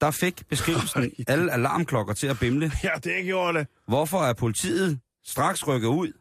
[0.00, 2.72] der fik beskrivelsen alle alarmklokker til at bimle.
[2.84, 3.66] Ja, det gjorde det.
[3.88, 6.12] Hvorfor er politiet straks rykket ud?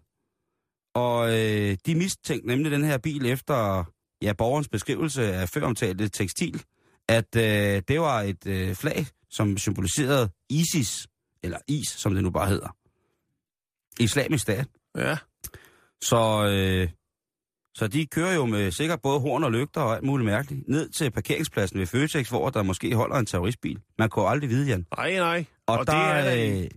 [0.95, 3.83] Og øh, de mistænkte nemlig den her bil efter
[4.21, 6.63] ja, borgerens beskrivelse af føromtalte tekstil,
[7.09, 11.07] at øh, det var et øh, flag, som symboliserede ISIS,
[11.45, 12.75] eller IS, som det nu bare hedder.
[13.99, 14.67] Islamisk stat.
[14.97, 15.17] Ja.
[16.01, 16.89] Så, øh,
[17.75, 20.89] så de kører jo med sikkert både horn og lygter og alt muligt mærkeligt ned
[20.89, 23.79] til parkeringspladsen ved Føtex, hvor der måske holder en terroristbil.
[23.97, 24.85] Man kunne aldrig vide, Jan.
[24.97, 25.45] Nej, nej.
[25.67, 26.67] Og, Og der, det er øh,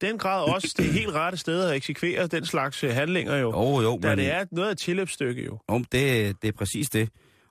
[0.00, 3.50] den grad også det helt rette sted at eksekvere den slags øh, handlinger jo.
[3.50, 5.58] Jo, jo, Da men, det er noget af et tilløbsstykke jo.
[5.70, 7.08] jo, det, det er præcis det.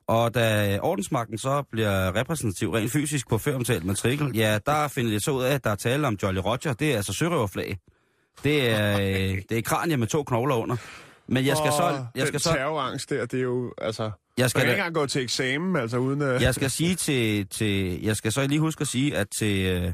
[0.07, 5.23] Og da ordensmagten så bliver repræsentativ rent fysisk på føromtalt matrikel, ja, der finder det
[5.23, 6.73] så ud af, at der er tale om Jolly Roger.
[6.73, 7.77] Det er altså sørøverflag.
[8.43, 10.75] Det er, øh, det er kranier med to knogler under.
[11.27, 12.05] Men jeg skal så...
[12.15, 14.11] Jeg skal så terrorangst der, det er jo, altså...
[14.37, 16.41] jeg skal, ikke engang gå til eksamen, altså uden at...
[16.41, 18.01] jeg skal sige til, til...
[18.03, 19.93] Jeg skal så lige huske at sige, at til, øh,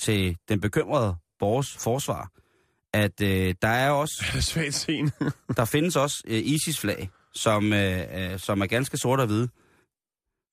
[0.00, 2.28] til den bekymrede borgers forsvar,
[2.92, 4.24] at øh, der er også...
[4.40, 5.10] Svagt scene.
[5.56, 8.00] Der findes også øh, ISIS-flag, som, øh,
[8.32, 9.48] øh, som er ganske sort og hvide.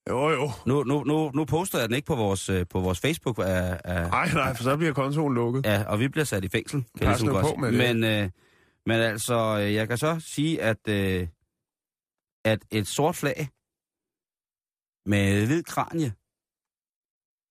[0.09, 0.51] jo, jo.
[0.65, 3.79] Nu, nu, nu, nu poster jeg den ikke på vores, øh, på vores Facebook, af,
[3.85, 5.65] Nej, nej, for så bliver kontoen lukket.
[5.65, 6.83] ja, og vi bliver sat i fængsel.
[6.97, 7.77] Kan jeg ligesom godt på med det.
[7.95, 8.29] Men, øh,
[8.85, 11.27] men altså, øh, jeg kan så sige, at, øh,
[12.45, 13.49] at et sort flag
[15.05, 16.13] med hvid kranje,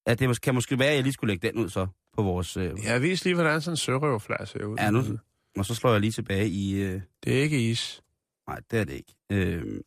[0.07, 2.57] at det kan måske være, at jeg lige skulle lægge den ud så på vores...
[2.57, 4.76] Øh, Jeg vis lige, hvordan sådan en sørøverflag ser ud.
[4.79, 5.18] Ja, nu-
[5.59, 6.83] og så slår jeg lige tilbage i...
[6.83, 8.03] Øh, Det er ikke is.
[8.49, 9.14] Nej, det er det ikke.
[9.32, 9.80] Øh,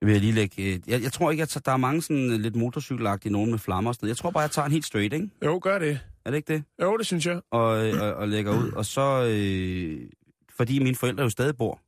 [0.00, 0.74] jeg vil lige lægge...
[0.74, 3.58] Øh, jeg, jeg tror ikke, at der er mange sådan øh, lidt motorcykelagtige nogen med
[3.58, 4.10] flammer og sådan noget.
[4.10, 5.30] Jeg tror bare, jeg tager en helt straight, ikke?
[5.44, 6.00] Jo, gør det.
[6.24, 6.64] Er det ikke det?
[6.82, 7.40] Jo, det synes jeg.
[7.50, 8.72] Og, øh, og, og lægger ud.
[8.72, 9.28] Og så...
[9.30, 10.10] Øh,
[10.56, 11.80] fordi mine forældre jo stadig bor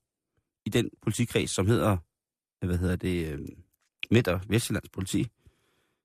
[0.66, 1.96] i den politikreds, som hedder,
[2.66, 3.38] hvad hedder det, øh,
[4.10, 5.26] Midt- og Vestjyllands politi,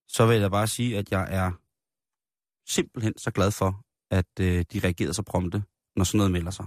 [0.07, 1.51] så vil jeg bare sige, at jeg er
[2.67, 5.63] simpelthen så glad for, at øh, de reagerede så prompte,
[5.95, 6.65] når sådan noget melder sig.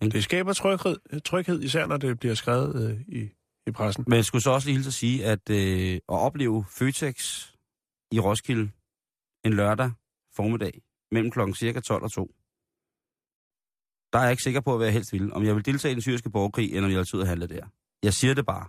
[0.00, 3.30] Det skaber tryghed, tryghed især når det bliver skrevet øh, i,
[3.66, 4.04] i pressen.
[4.06, 7.46] Men jeg skulle så også lige hilse at sige, at øh, at opleve Føtex
[8.12, 8.70] i Roskilde
[9.44, 9.90] en lørdag
[10.36, 12.34] formiddag mellem klokken cirka 12 og 2,
[14.12, 15.32] der er jeg ikke sikker på, hvad jeg helst vil.
[15.32, 17.28] Om jeg vil deltage i den syriske borgerkrig, eller om jeg vil tage ud og
[17.28, 17.66] handle der.
[18.02, 18.66] Jeg siger det bare.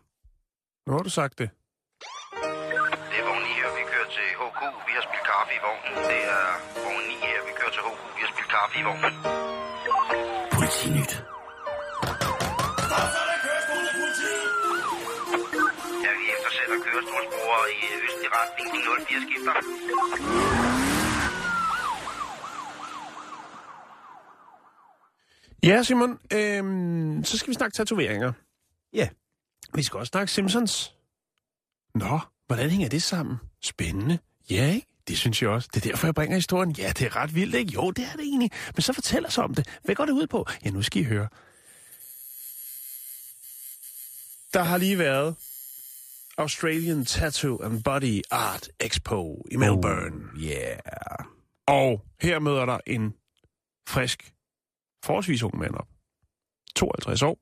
[0.88, 1.50] Nu har du sagt det.
[3.12, 4.62] Det er vogn 9 her, vi kører til HK.
[4.88, 5.94] Vi har spillet kaffe i vognen.
[6.12, 6.46] Det er
[6.84, 8.00] vogn 9 her, vi kører til HK.
[8.18, 9.47] Vi har spillet kaffe i vognen.
[10.88, 11.24] Politinyt.
[16.04, 18.68] Ja, vi eftersætter kørestolsbrugere i østlig retning.
[18.74, 19.54] De 04 skifter.
[25.64, 28.34] Ja, Simon, øhm, så skal vi snakke tatoveringer.
[28.94, 29.10] Ja.
[29.74, 30.96] Vi skal også snakke Simpsons.
[31.96, 33.38] Nå, hvordan hænger det sammen?
[33.62, 34.20] Spændende.
[34.50, 34.97] Ja, ikke?
[35.08, 35.70] Det synes jeg også.
[35.74, 36.72] Det er derfor, jeg bringer historien.
[36.72, 37.72] Ja, det er ret vildt, ikke?
[37.74, 38.52] Jo, det er det egentlig.
[38.76, 39.68] Men så fortæl os om det.
[39.84, 40.46] Hvad går det ud på?
[40.66, 41.28] Ja, nu skal I høre.
[44.54, 45.36] Der har lige været
[46.38, 50.26] Australian Tattoo and Body Art Expo i Melbourne.
[50.34, 50.80] Oh, yeah.
[51.68, 53.14] Og her møder der en
[53.88, 54.34] frisk,
[55.06, 55.88] forholdsvis ung mand op.
[56.76, 57.40] 52 år.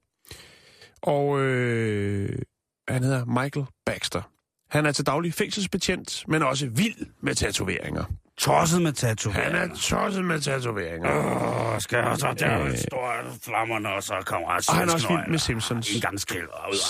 [1.02, 2.42] Og øh,
[2.88, 4.35] han hedder Michael Baxter.
[4.76, 8.04] Han er til daglig fængselsbetjent, men også vild med tatoveringer.
[8.38, 9.60] Tosset med tatoveringer.
[9.60, 11.74] Han er tosset med tatoveringer.
[11.74, 12.78] Åh, skal jeg så der Øh.
[12.78, 15.96] store flammerne, og så kommer Og han er også vild med Simpsons.
[15.96, 16.20] En gang.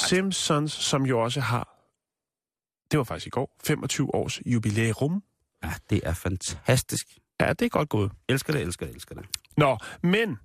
[0.10, 1.70] Simpsons, som jo også har,
[2.92, 5.24] det var faktisk i går, 25 års jubilæum.
[5.64, 7.08] Ja, det er fantastisk.
[7.40, 8.12] Ja, det er godt gået.
[8.30, 9.26] Elsker det, elsker det, elsker det.
[9.58, 10.38] Nå, men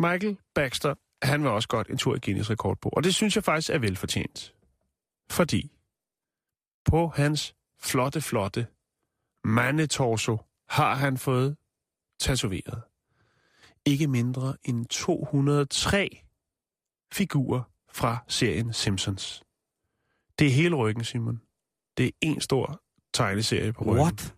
[0.00, 2.96] Michael Baxter, han vil også godt en tur i Guinness rekordbog.
[2.96, 4.52] Og det synes jeg faktisk er velfortjent.
[5.30, 5.70] Fordi
[6.84, 8.66] på hans flotte, flotte
[9.44, 11.56] mandetorso har han fået
[12.20, 12.82] tatoveret
[13.84, 16.24] ikke mindre end 203
[17.12, 17.62] figurer
[17.92, 19.42] fra serien Simpsons.
[20.38, 21.40] Det er hele ryggen, Simon.
[21.96, 24.00] Det er en stor tegneserie på ryggen.
[24.00, 24.34] What?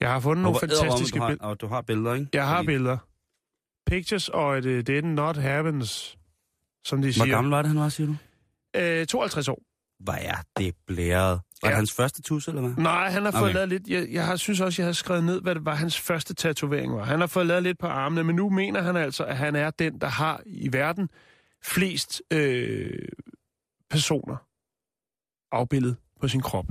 [0.00, 1.44] Jeg har fundet nogle fantastiske billeder.
[1.44, 2.28] og du har billeder, ikke?
[2.32, 2.98] Jeg har Fordi- billeder.
[3.86, 6.18] Pictures og det did not happens,
[6.84, 7.26] som de Hvor siger.
[7.26, 8.16] gammel var det, han var, siger du?
[8.80, 9.62] Øh, 52 år.
[10.00, 11.40] Hvad er det blæret?
[11.62, 11.68] Var Ja.
[11.68, 12.70] det hans første tus, eller hvad?
[12.84, 13.54] Nej, han har fået Okay.
[13.54, 13.88] lavet lidt...
[13.88, 16.94] Jeg, jeg har, synes også, jeg har skrevet ned, hvad det var, hans første tatovering
[16.94, 17.04] var.
[17.04, 19.70] Han har fået lavet lidt på armene, men nu mener han altså, at han er
[19.70, 21.08] den, der har i verden
[21.64, 22.90] flest øh,
[23.90, 24.36] personer
[25.52, 26.66] afbildet på sin krop.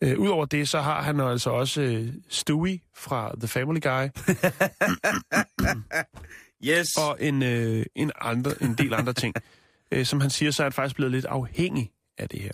[0.00, 4.08] Øh, Udover det, så har han altså også øh, Stewie fra The Family Guy,
[6.64, 6.96] Yes.
[6.96, 9.34] og en, øh, en, andre, en del andre ting.
[9.92, 12.52] Øh, som han siger, så er han faktisk blevet lidt afhængig af det her.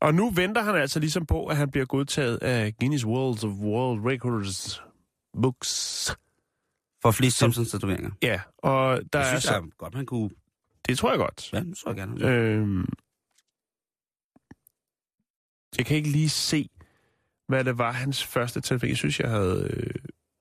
[0.00, 3.50] Og nu venter han altså ligesom på, at han bliver godtaget af Guinness World of
[3.50, 4.82] World Records
[5.42, 6.16] Books.
[7.02, 8.10] For flest Simpsons-tatoveringer.
[8.22, 9.52] Ja, og der Jeg er synes, så...
[9.52, 10.30] jeg godt, man kunne...
[10.88, 11.52] Det tror jeg godt.
[11.52, 12.26] Ja, nu så jeg gerne.
[12.28, 12.86] Øhm,
[15.78, 16.68] jeg kan ikke lige se,
[17.48, 18.90] hvad det var hans første tatovering.
[18.90, 19.94] Jeg synes, jeg havde øh,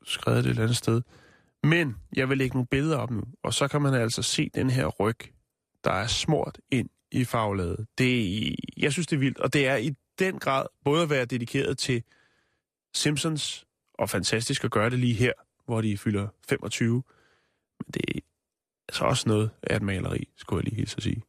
[0.06, 1.02] skrevet det et eller andet sted.
[1.64, 4.70] Men jeg vil lægge nogle billeder op nu, og så kan man altså se den
[4.70, 5.18] her ryg,
[5.84, 7.88] der er smurt ind i faglaget.
[7.98, 11.26] Det, jeg synes, det er vildt, og det er i den grad både at være
[11.26, 12.04] dedikeret til
[12.94, 15.34] Simpsons, og fantastisk at gøre det lige her,
[15.66, 17.04] hvor de fylder 25.
[17.80, 18.20] Men det er
[18.90, 21.24] altså også noget af et maleri, skulle jeg lige hilse at sige.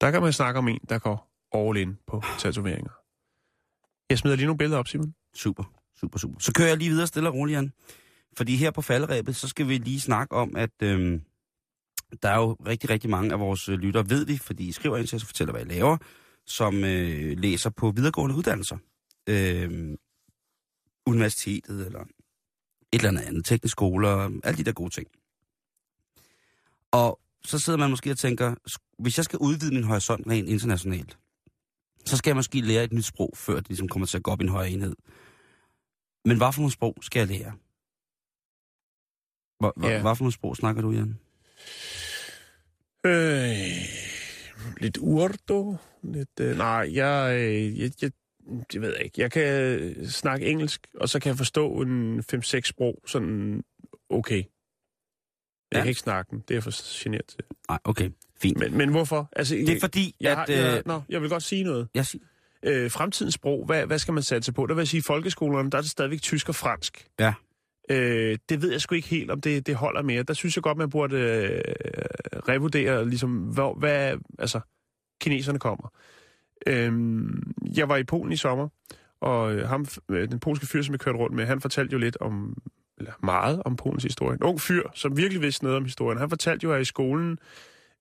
[0.00, 2.92] Der kan man snakke om en, der går all in på tatoveringer.
[4.10, 5.14] Jeg smider lige nogle billeder op, Simon.
[5.34, 5.64] Super,
[5.96, 6.38] super, super.
[6.40, 7.72] Så kører jeg lige videre stille og roligt, Jan.
[8.36, 11.22] Fordi her på falderæbet, så skal vi lige snakke om, at øhm,
[12.22, 14.96] der er jo rigtig, rigtig mange af vores øh, lyttere, ved vi, fordi I skriver
[14.96, 15.96] ind til os og fortæller, hvad I laver,
[16.46, 18.76] som øh, læser på videregående uddannelser.
[19.28, 19.96] Øhm,
[21.06, 22.00] universitetet eller
[22.92, 25.06] et eller andet teknisk skoler, alle de der gode ting.
[26.90, 28.54] Og så sidder man måske og tænker,
[28.98, 31.18] hvis jeg skal udvide min horisont rent internationalt,
[32.04, 34.30] så skal jeg måske lære et nyt sprog, før det ligesom kommer til at gå
[34.30, 34.96] op i en højere enhed.
[36.24, 37.52] Men hvad for nogle sprog skal jeg lære?
[39.60, 40.02] Hvad, yeah.
[40.02, 41.18] hvad for nogle sprog snakker du, Jan?
[43.06, 43.56] Øh,
[44.76, 45.76] lidt urdo.
[46.02, 48.10] Lidt, øh, nej, jeg, øh, jeg, jeg,
[48.72, 49.20] det ved jeg ikke.
[49.20, 53.62] Jeg kan snakke engelsk, og så kan jeg forstå en 5-6 sprog sådan
[54.10, 54.36] okay.
[54.36, 54.44] Jeg
[55.72, 55.78] Ja.
[55.80, 56.38] kan ikke snakke den.
[56.38, 57.38] Det er jeg for generet til.
[57.68, 58.10] Nej, okay,
[58.42, 58.58] fint.
[58.58, 59.28] Men, men hvorfor?
[59.36, 60.36] Altså, det er fordi, jeg, at...
[60.38, 61.88] har, jeg, øh, nå, jeg vil godt sige noget.
[61.94, 62.24] jeg siger,
[62.64, 64.66] Øh, fremtidens sprog, hvad, hvad skal man satse på?
[64.66, 67.06] Der vil jeg sige, i folkeskolerne, der er det stadigvæk tysk og fransk.
[67.20, 67.34] Ja.
[67.90, 70.22] Øh, det ved jeg sgu ikke helt, om det, det holder mere.
[70.22, 71.60] Der synes jeg godt, man burde øh,
[72.48, 74.60] revurdere, ligesom, hvor, hvad, altså,
[75.20, 75.88] kineserne kommer.
[76.66, 76.92] Øh,
[77.76, 78.68] jeg var i Polen i sommer,
[79.20, 81.98] og øh, ham, øh, den polske fyr, som jeg kørte rundt med, han fortalte jo
[81.98, 82.56] lidt om,
[82.98, 84.34] eller meget om Polens historie.
[84.34, 86.18] En ung fyr, som virkelig vidste noget om historien.
[86.18, 87.38] Han fortalte jo, at i skolen,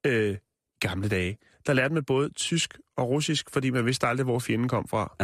[0.07, 0.37] øh,
[0.79, 4.69] gamle dage, der lærte man både tysk og russisk, fordi man vidste aldrig, hvor fjenden
[4.69, 5.15] kom fra.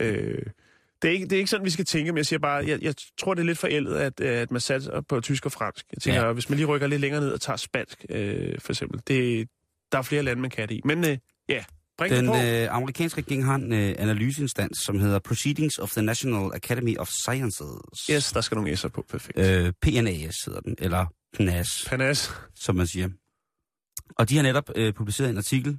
[0.00, 0.42] øh,
[1.02, 2.82] det, er ikke, det er ikke sådan, vi skal tænke, men jeg siger bare, jeg,
[2.82, 5.86] jeg tror, det er lidt forældet, at, at man satser på tysk og fransk.
[5.92, 6.32] Jeg tænker, ja.
[6.32, 9.48] hvis man lige rykker lidt længere ned og tager spansk, øh, for eksempel, det,
[9.92, 10.80] der er flere lande, man kan det i.
[10.84, 11.18] Men øh,
[11.48, 11.64] ja,
[11.98, 16.50] bring Den øh, amerikanske regering har en øh, analyseinstans, som hedder Proceedings of the National
[16.54, 17.98] Academy of Sciences.
[18.10, 19.38] Yes, der skal nogle S'er på, perfekt.
[19.38, 22.30] Øh, PNAS hedder den, eller PNAS, Panas.
[22.54, 23.08] som man siger.
[24.18, 25.78] Og de har netop øh, publiceret en artikel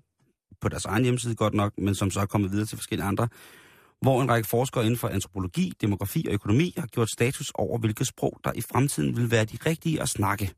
[0.62, 3.28] på deres egen hjemmeside godt nok, men som så er kommet videre til forskellige andre,
[4.02, 8.06] hvor en række forskere inden for antropologi, demografi og økonomi har gjort status over, hvilke
[8.06, 10.54] sprog, der i fremtiden vil være de rigtige at snakke.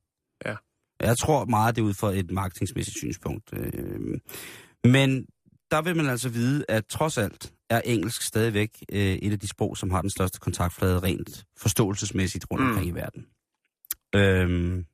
[0.46, 0.56] Ja.
[1.02, 3.50] Jeg tror meget, det er ud fra et marketingsmæssigt synspunkt.
[3.54, 4.20] Øh,
[4.84, 5.26] men
[5.72, 9.48] der vil man altså vide, at trods alt er engelsk stadigvæk øh, et af de
[9.48, 12.70] sprog, som har den største kontaktflade rent forståelsesmæssigt rundt Mm.
[12.70, 13.26] omkring i verden.
[14.16, 14.86] Øhm,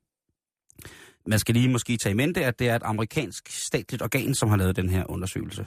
[1.26, 4.48] man skal lige måske tage i mente, at det er et amerikansk statligt organ, som
[4.48, 5.66] har lavet den her undersøgelse.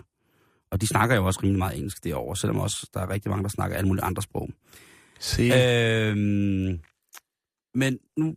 [0.72, 3.44] Og de snakker jo også rimelig meget engelsk derovre, selvom også der er rigtig mange,
[3.44, 4.50] der snakker alle mulige andre sprog.
[5.20, 5.42] Se.
[5.44, 6.80] Øhm,
[7.76, 8.36] men nu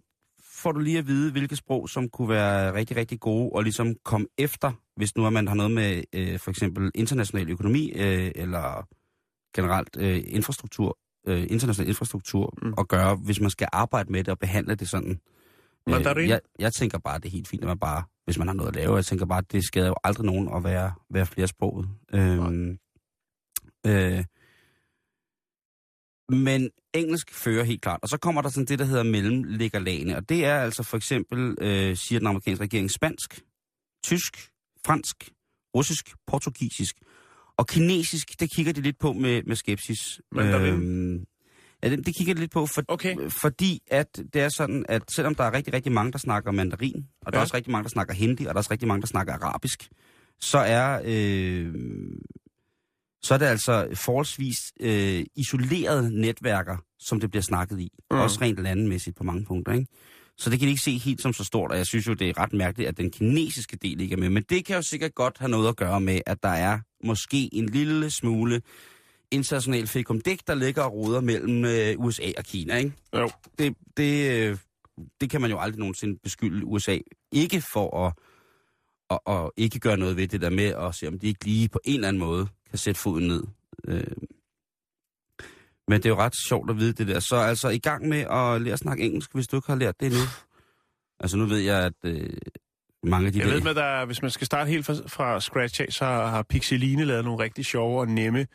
[0.63, 3.95] får du lige at vide, hvilke sprog, som kunne være rigtig, rigtig gode, og ligesom
[4.05, 8.33] komme efter, hvis nu at man har noget med øh, for eksempel international økonomi, øh,
[8.35, 8.87] eller
[9.57, 12.69] generelt øh, infrastruktur, øh, international infrastruktur, Mm.
[12.69, 12.75] mm.
[12.79, 15.21] at gøre, hvis man skal arbejde med det og behandle det sådan.
[15.87, 16.29] Mandarin?
[16.29, 18.69] jeg, jeg tænker bare, det er helt fint, at man bare, hvis man har noget
[18.69, 21.89] at lave, jeg tænker bare, at det skader jo aldrig nogen at være, være flersproget.
[22.13, 22.79] Øhm,
[23.87, 24.25] øh,
[26.29, 28.01] men engelsk fører helt klart.
[28.03, 30.17] Og så kommer der sådan det, der hedder mellemliggerlagene.
[30.17, 33.43] Og det er altså for eksempel, øh, siger den amerikanske regering, spansk,
[34.05, 34.51] tysk,
[34.87, 35.31] fransk,
[35.77, 36.97] russisk, portugisisk.
[37.57, 40.21] Og kinesisk, det kigger de lidt på med, med skepsis.
[40.33, 40.75] Mandarin?
[40.75, 41.25] Øhm,
[41.85, 43.17] ja, det, det kigger de lidt på, for, Okay.
[43.31, 47.07] fordi at det er sådan, at selvom der er rigtig, rigtig mange, der snakker mandarin,
[47.21, 47.41] og der Ja.
[47.41, 49.35] er også rigtig mange, der snakker hindi, og der er også rigtig mange, der snakker
[49.35, 49.89] arabisk,
[50.41, 51.75] så er, øh,
[53.23, 57.89] så er det altså forholdsvis øh, isolerede netværker, som det bliver snakket i.
[58.11, 58.17] Mm.
[58.17, 59.87] Også rent landmæssigt på mange punkter, ikke?
[60.39, 62.29] Så det kan de ikke se helt som så stort, og jeg synes jo, det
[62.29, 64.29] er ret mærkeligt, at den kinesiske del ikke er med.
[64.31, 67.49] Men det kan jo sikkert godt have noget at gøre med, at der er måske
[67.55, 68.63] en lille smule
[69.31, 72.93] international fikumdik, der ligger og roder mellem øh, USA og Kina, ikke?
[73.17, 73.31] Jo.
[73.59, 74.59] Det, det, øh,
[75.21, 76.99] det kan man jo aldrig nogensinde beskylde USA
[77.33, 78.13] ikke for at,
[79.11, 81.69] at, at ikke gøre noget ved det der med at se, om de ikke lige
[81.69, 83.45] på en eller anden måde kan sætte foden ned.
[83.89, 84.17] Øh,
[85.89, 87.21] men det er jo ret sjovt at vide det der.
[87.21, 90.01] Så altså i gang med at lære at snakke engelsk, hvis du ikke har lært
[90.01, 90.21] det endnu.
[91.21, 92.31] Altså nu ved jeg, at øh,
[93.03, 93.61] mange af de Jeg der...
[93.61, 97.05] ved, at der, hvis man skal starte helt fra, fra scratch af, så har Pixeline
[97.05, 98.47] lavet nogle rigtig sjove og nemme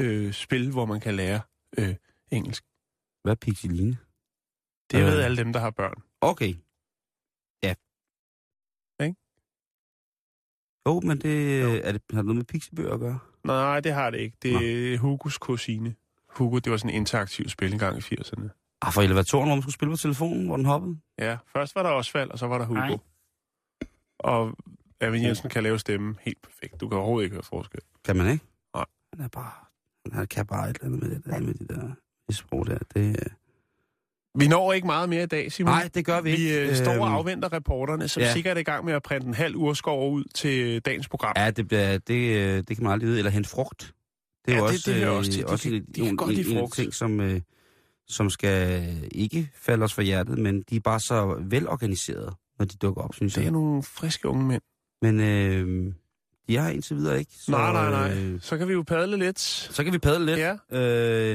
[0.00, 1.40] øh, spil, hvor man kan lære
[1.78, 1.94] øh,
[2.30, 2.64] engelsk.
[3.22, 3.96] Hvad er pixeline?
[4.90, 5.06] Det Øh.
[5.06, 6.02] ved alle dem, der har børn.
[6.20, 6.54] Okay.
[7.62, 7.74] Ja.
[9.04, 9.16] Ikke?
[10.88, 13.18] Jo, men det, er det, har det noget med pixibøger at gøre?
[13.44, 14.36] Nej, det har det ikke.
[14.42, 15.94] Det er Hugos kusine.
[16.28, 18.48] Hugo, det var sådan en interaktiv spil engang i 80'erne.
[18.82, 21.00] Ah, for elevatoren, hvor man skulle spille på telefonen, hvor den hoppede?
[21.18, 22.80] Ja, først var der Osvald, og så var der Hugo.
[22.80, 22.98] Nej.
[24.18, 24.56] Og
[25.00, 26.80] Erwin Jensen kan lave stemmen helt perfekt.
[26.80, 27.80] Du kan overhovedet ikke høre forskel.
[28.04, 28.44] Kan man ikke?
[28.74, 28.84] Nej.
[29.12, 29.52] Han er bare...
[30.12, 31.88] Han kan bare et eller andet med det der, med de der
[32.28, 32.78] det sprog der.
[32.94, 33.26] Det, øh.
[34.38, 35.72] Vi når ikke meget mere i dag, Simon.
[35.72, 36.68] Nej, det gør vi Vi ikke.
[36.68, 38.32] øh, står og Øhm, afventer reporterne, som ja.
[38.32, 41.32] sikkert er i gang med at printe en halv urskov ud til dagens program.
[41.36, 43.18] Ja, det, bliver, det, øh, det kan man aldrig vide.
[43.18, 43.94] Eller hente frugt.
[44.46, 45.40] Det er Ja, jo det- også, det hører øh, også til.
[45.42, 47.40] De også kan- en, de kan en, godt en, en de ting, som, øh,
[48.08, 52.76] som skal ikke falde os for hjertet, men de er bare så velorganiserede, når de
[52.76, 53.52] dukker op, synes Det er jeg.
[53.52, 54.62] nogle friske unge mænd.
[55.02, 55.92] Men øh,
[56.48, 57.32] de har indtil videre ikke.
[57.34, 58.18] Så, nej, nej, nej.
[58.18, 59.40] Øh, Så kan vi jo padle lidt.
[59.40, 60.38] så kan vi padle lidt.
[60.38, 60.56] Ja.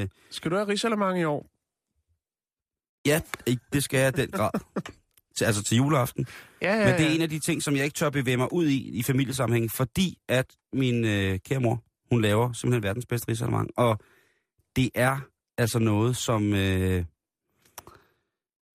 [0.02, 1.46] Øh, Skal du have risalemang i år?
[3.06, 3.22] ja,
[3.74, 4.52] det skal jeg i den grad.
[5.38, 6.28] Til, altså til juleaften.
[6.62, 8.54] Ja, ja, Men det er en af de ting, som jeg ikke tør bevæge mig
[8.54, 13.32] ud i i familiesammenhæng, fordi at min øh, kære mor, hun laver simpelthen verdens bedste
[13.32, 13.70] risalemang.
[13.78, 14.00] Og
[14.76, 15.18] det er
[15.58, 16.54] altså noget, som...
[16.54, 17.06] Øh,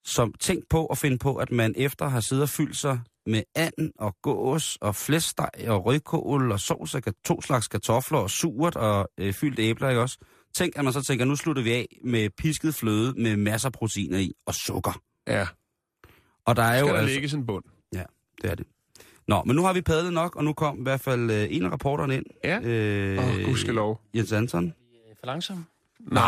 [0.07, 3.43] som tænk på at finde på, at man efter har siddet og fyldt sig med
[3.55, 8.77] and og gås og flæskesteg og rødkål og sovs og to slags kartofler og surt
[8.77, 10.19] og øh, fyldt æbler, ikke også?
[10.55, 13.73] Tænk, at man så tænker, nu slutter vi af med pisket fløde med masser af
[13.73, 15.01] proteiner i og sukker.
[15.27, 15.47] Ja,
[16.45, 17.65] Og der er skal jo der altså, ligge sådan en bund.
[18.43, 18.67] det er det.
[19.29, 21.65] Nå, men nu har vi padlet nok, og nu kom i hvert fald øh, en
[21.65, 22.25] af rapporterne ind.
[22.45, 22.61] Ja.
[22.61, 24.01] Øh, oh, gudskelov.
[24.15, 24.75] Jens Anton.
[25.21, 25.65] For langsom.
[26.01, 26.23] Nej.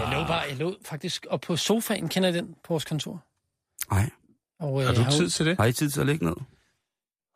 [0.00, 3.24] Jeg lå bare, jeg lå faktisk op på sofaen, kender I den, på vores kontor?
[3.90, 4.10] Nej.
[4.62, 5.56] Og, øh, Har du har tid til det?
[5.56, 6.34] Har I tid til at ligge ned?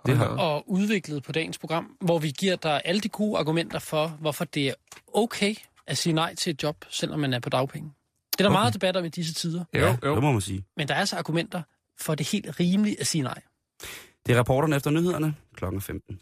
[0.06, 3.78] Det har- og udviklet på dagens program, hvor vi giver dig alle de gode argumenter
[3.78, 4.74] for, hvorfor det er
[5.14, 5.54] okay
[5.86, 7.90] at sige nej til et job, selvom man er på dagpenge.
[8.32, 8.60] Det er der Okay.
[8.60, 10.20] meget debat om i disse tider, Jo, Det jo.
[10.20, 10.64] må man sige.
[10.76, 11.62] men der er altså argumenter
[12.00, 13.42] for det helt rimeligt at sige nej.
[14.26, 16.20] Det er rapporterne efter nyhederne klokken 15.